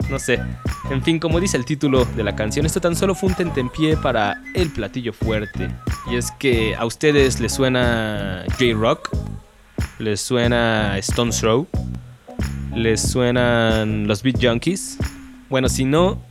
[0.10, 0.40] No sé.
[0.90, 3.98] En fin, como dice el título de la canción, esto tan solo fue un tentempié
[3.98, 5.70] para el platillo fuerte.
[6.12, 9.10] Y es que a ustedes les suena J-Rock,
[10.00, 11.68] les suena Stone's Throw,
[12.76, 14.98] les suenan los Beat Junkies.
[15.50, 16.22] Bueno, si no,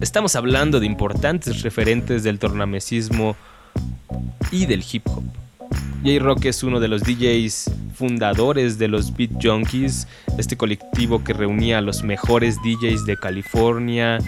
[0.00, 3.36] estamos hablando de importantes referentes del tornamesismo
[4.50, 5.22] y del hip hop.
[6.04, 11.78] J-Rock es uno de los DJs fundadores de los Beat Junkies, este colectivo que reunía
[11.78, 14.18] a los mejores DJs de California,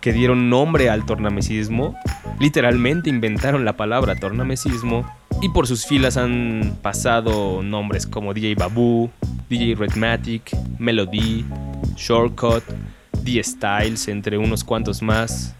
[0.00, 1.96] que dieron nombre al tornamesismo,
[2.38, 5.04] literalmente inventaron la palabra tornamesismo,
[5.40, 9.10] y por sus filas han pasado nombres como DJ Babu,
[9.52, 11.44] DJ Redmatic, Melody,
[11.94, 12.64] Shortcut,
[13.22, 15.54] D-Styles, entre unos cuantos más.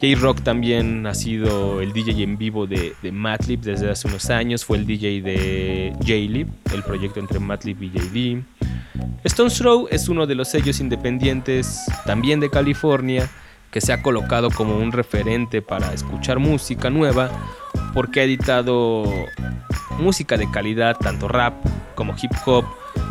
[0.00, 4.64] J-Rock también ha sido el DJ en vivo de, de Madlib desde hace unos años,
[4.64, 8.44] fue el DJ de J-Lib, el proyecto entre Madlib y JD.
[9.24, 13.28] Stone's Throw es uno de los sellos independientes, también de California,
[13.72, 17.28] que se ha colocado como un referente para escuchar música nueva,
[17.92, 19.02] porque ha editado
[19.98, 21.54] música de calidad, tanto rap
[21.96, 22.64] como hip hop,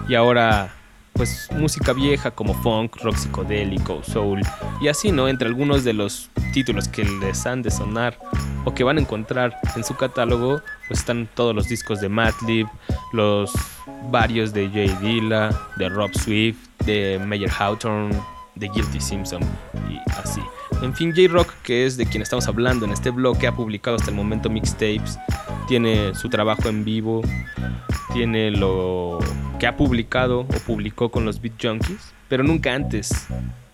[0.07, 0.73] y ahora
[1.13, 4.41] pues música vieja como funk, rock psicodélico, soul
[4.81, 5.29] y así, ¿no?
[5.29, 8.19] Entre algunos de los títulos que les han de sonar
[8.65, 12.67] o que van a encontrar en su catálogo, pues están todos los discos de Madlib,
[13.13, 13.53] los
[14.09, 18.13] varios de Jay Dilla, de Rob Swift, de Mayer Hawthorne,
[18.55, 19.41] de Guilty Simpson
[19.89, 20.41] y así.
[20.81, 23.95] En fin, J-Rock, que es de quien estamos hablando en este blog, que ha publicado
[23.97, 25.17] hasta el momento mixtapes,
[25.67, 27.21] tiene su trabajo en vivo,
[28.13, 29.19] tiene lo
[29.59, 33.27] que ha publicado o publicó con los Beat Junkies, pero nunca antes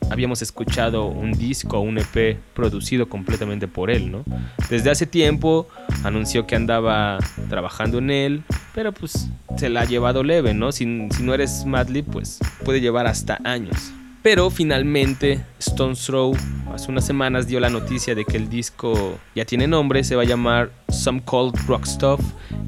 [0.10, 4.26] habíamos escuchado un disco o un EP producido completamente por él, ¿no?
[4.70, 5.68] Desde hace tiempo
[6.04, 7.18] anunció que andaba
[7.50, 10.72] trabajando en él, pero pues se la ha llevado leve, ¿no?
[10.72, 13.94] Si, si no eres Madlib, pues puede llevar hasta años.
[14.24, 16.36] Pero finalmente Stone's Throw
[16.74, 20.22] hace unas semanas dio la noticia de que el disco ya tiene nombre, se va
[20.22, 22.22] a llamar Some Cold Rock Stuff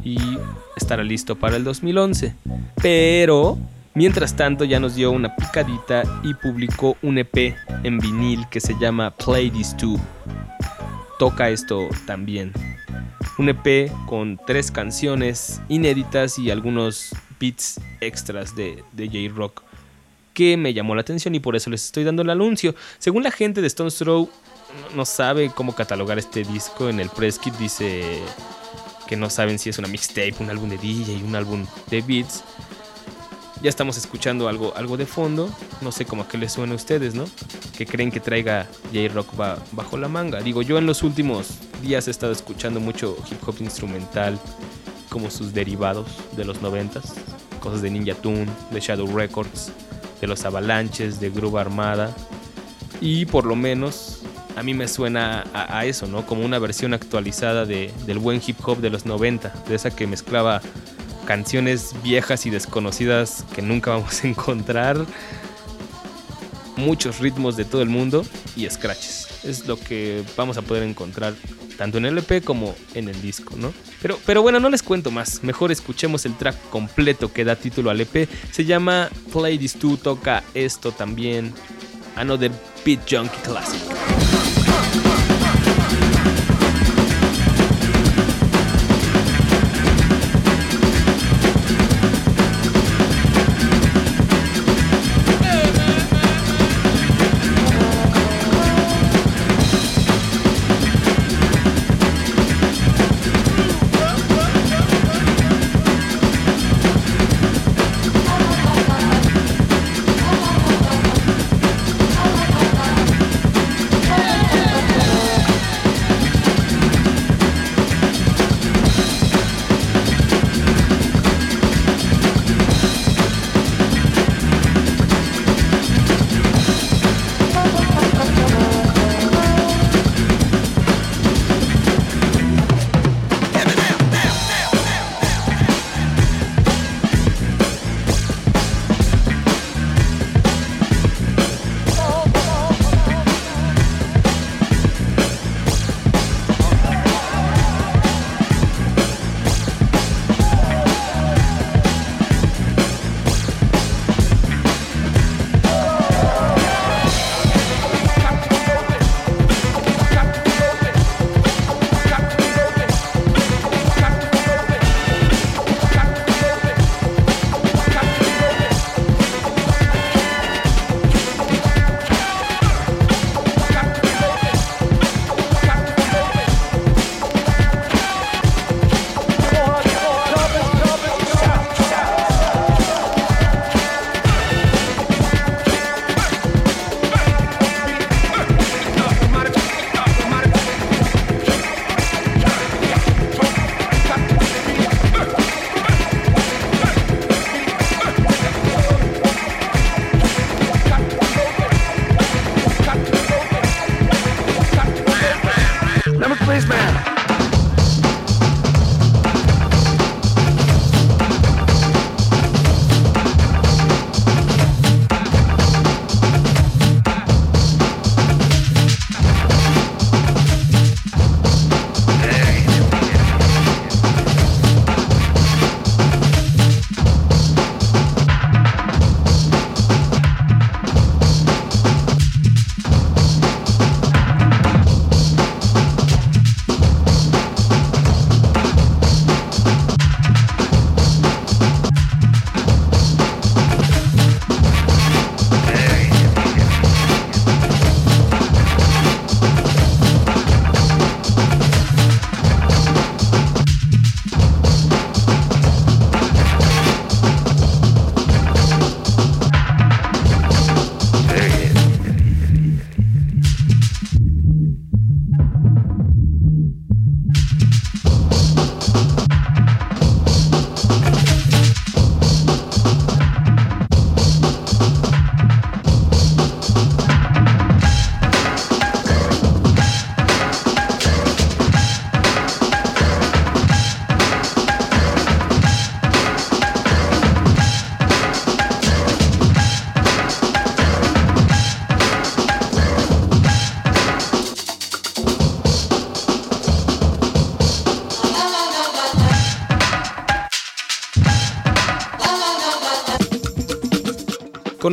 [0.04, 0.18] y
[0.76, 2.36] estará listo para el 2011.
[2.82, 3.60] Pero
[3.93, 8.74] mientras tanto ya nos dio una picadita y publicó un EP en vinil que se
[8.80, 9.99] llama Play This Too.
[11.20, 12.51] Toca esto también.
[13.38, 19.64] Un EP con tres canciones inéditas y algunos beats extras de, de J-Rock
[20.34, 22.75] que me llamó la atención y por eso les estoy dando el anuncio.
[22.99, 24.29] Según la gente de Stone's Throw,
[24.95, 26.89] no sabe cómo catalogar este disco.
[26.89, 28.19] En el press kit dice
[29.07, 32.43] que no saben si es una mixtape, un álbum de DJ, un álbum de beats.
[33.61, 35.49] Ya estamos escuchando algo, algo de fondo.
[35.81, 37.25] No sé cómo a qué les suena a ustedes, ¿no?
[37.77, 40.41] Que creen que traiga J-Rock ba- bajo la manga.
[40.41, 41.47] Digo, yo en los últimos
[41.81, 44.38] días he estado escuchando mucho hip hop instrumental,
[45.09, 47.13] como sus derivados de los noventas.
[47.61, 49.71] Cosas de Ninja Tune, de Shadow Records,
[50.24, 52.15] de los Avalanches, de Groove Armada.
[53.01, 54.21] Y por lo menos
[54.55, 56.26] a mí me suena a, a eso, ¿no?
[56.26, 60.07] Como una versión actualizada de, del buen hip hop de los 90, de esa que
[60.07, 60.61] mezclaba
[61.26, 65.05] canciones viejas y desconocidas que nunca vamos a encontrar,
[66.78, 69.28] muchos ritmos de todo el mundo y scratches.
[69.43, 71.34] Es lo que vamos a poder encontrar
[71.78, 73.74] tanto en el EP como en el disco, ¿no?
[74.01, 75.43] Pero, pero bueno, no les cuento más.
[75.43, 78.28] Mejor escuchemos el track completo que da título al EP.
[78.51, 81.53] Se llama Play This 2, toca esto también.
[82.15, 82.51] Another
[82.86, 84.12] Beat Junkie Classic.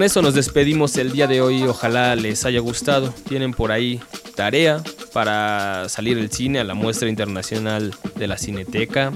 [0.00, 1.62] Con eso nos despedimos el día de hoy.
[1.64, 3.12] Ojalá les haya gustado.
[3.28, 4.00] Tienen por ahí
[4.34, 4.82] tarea
[5.12, 9.12] para salir al cine a la muestra internacional de la Cineteca.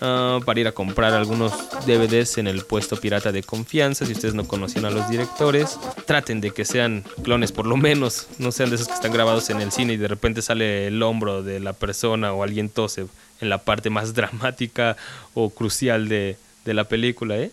[0.00, 1.52] ah, para ir a comprar algunos
[1.84, 4.06] DVDs en el puesto pirata de confianza.
[4.06, 8.26] Si ustedes no conocían a los directores, traten de que sean clones por lo menos,
[8.38, 11.02] no sean de esos que están grabados en el cine y de repente sale el
[11.02, 13.06] hombro de la persona o alguien tose
[13.42, 14.96] en la parte más dramática
[15.34, 17.36] o crucial de, de la película.
[17.36, 17.50] ¿eh?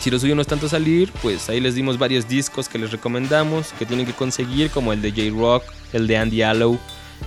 [0.00, 2.90] Si lo suyo no es tanto salir, pues ahí les dimos varios discos que les
[2.90, 6.78] recomendamos, que tienen que conseguir, como el de J-Rock, el de Andy Allow,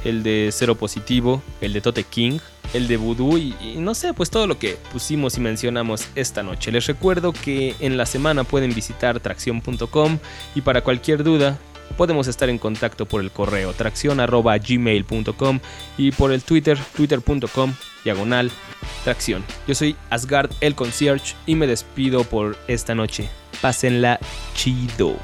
[0.03, 2.39] el de Cero Positivo, el de Tote King,
[2.73, 6.43] el de Voodoo y, y, no sé, pues todo lo que pusimos y mencionamos esta
[6.43, 6.71] noche.
[6.71, 10.19] Les recuerdo que en la semana pueden visitar tracción.com
[10.55, 11.57] y para cualquier duda
[11.95, 15.59] podemos estar en contacto por el correo tracción.gmail.com
[15.97, 17.73] y por el Twitter, twitter.com,
[18.03, 18.51] diagonal,
[19.03, 19.43] tracción.
[19.67, 23.29] Yo soy Asgard el Concierge y me despido por esta noche.
[23.61, 24.19] Pásenla
[24.53, 25.15] chido.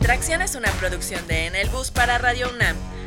[0.00, 2.76] Tracción es una producción de En Bus para Radio UNAM.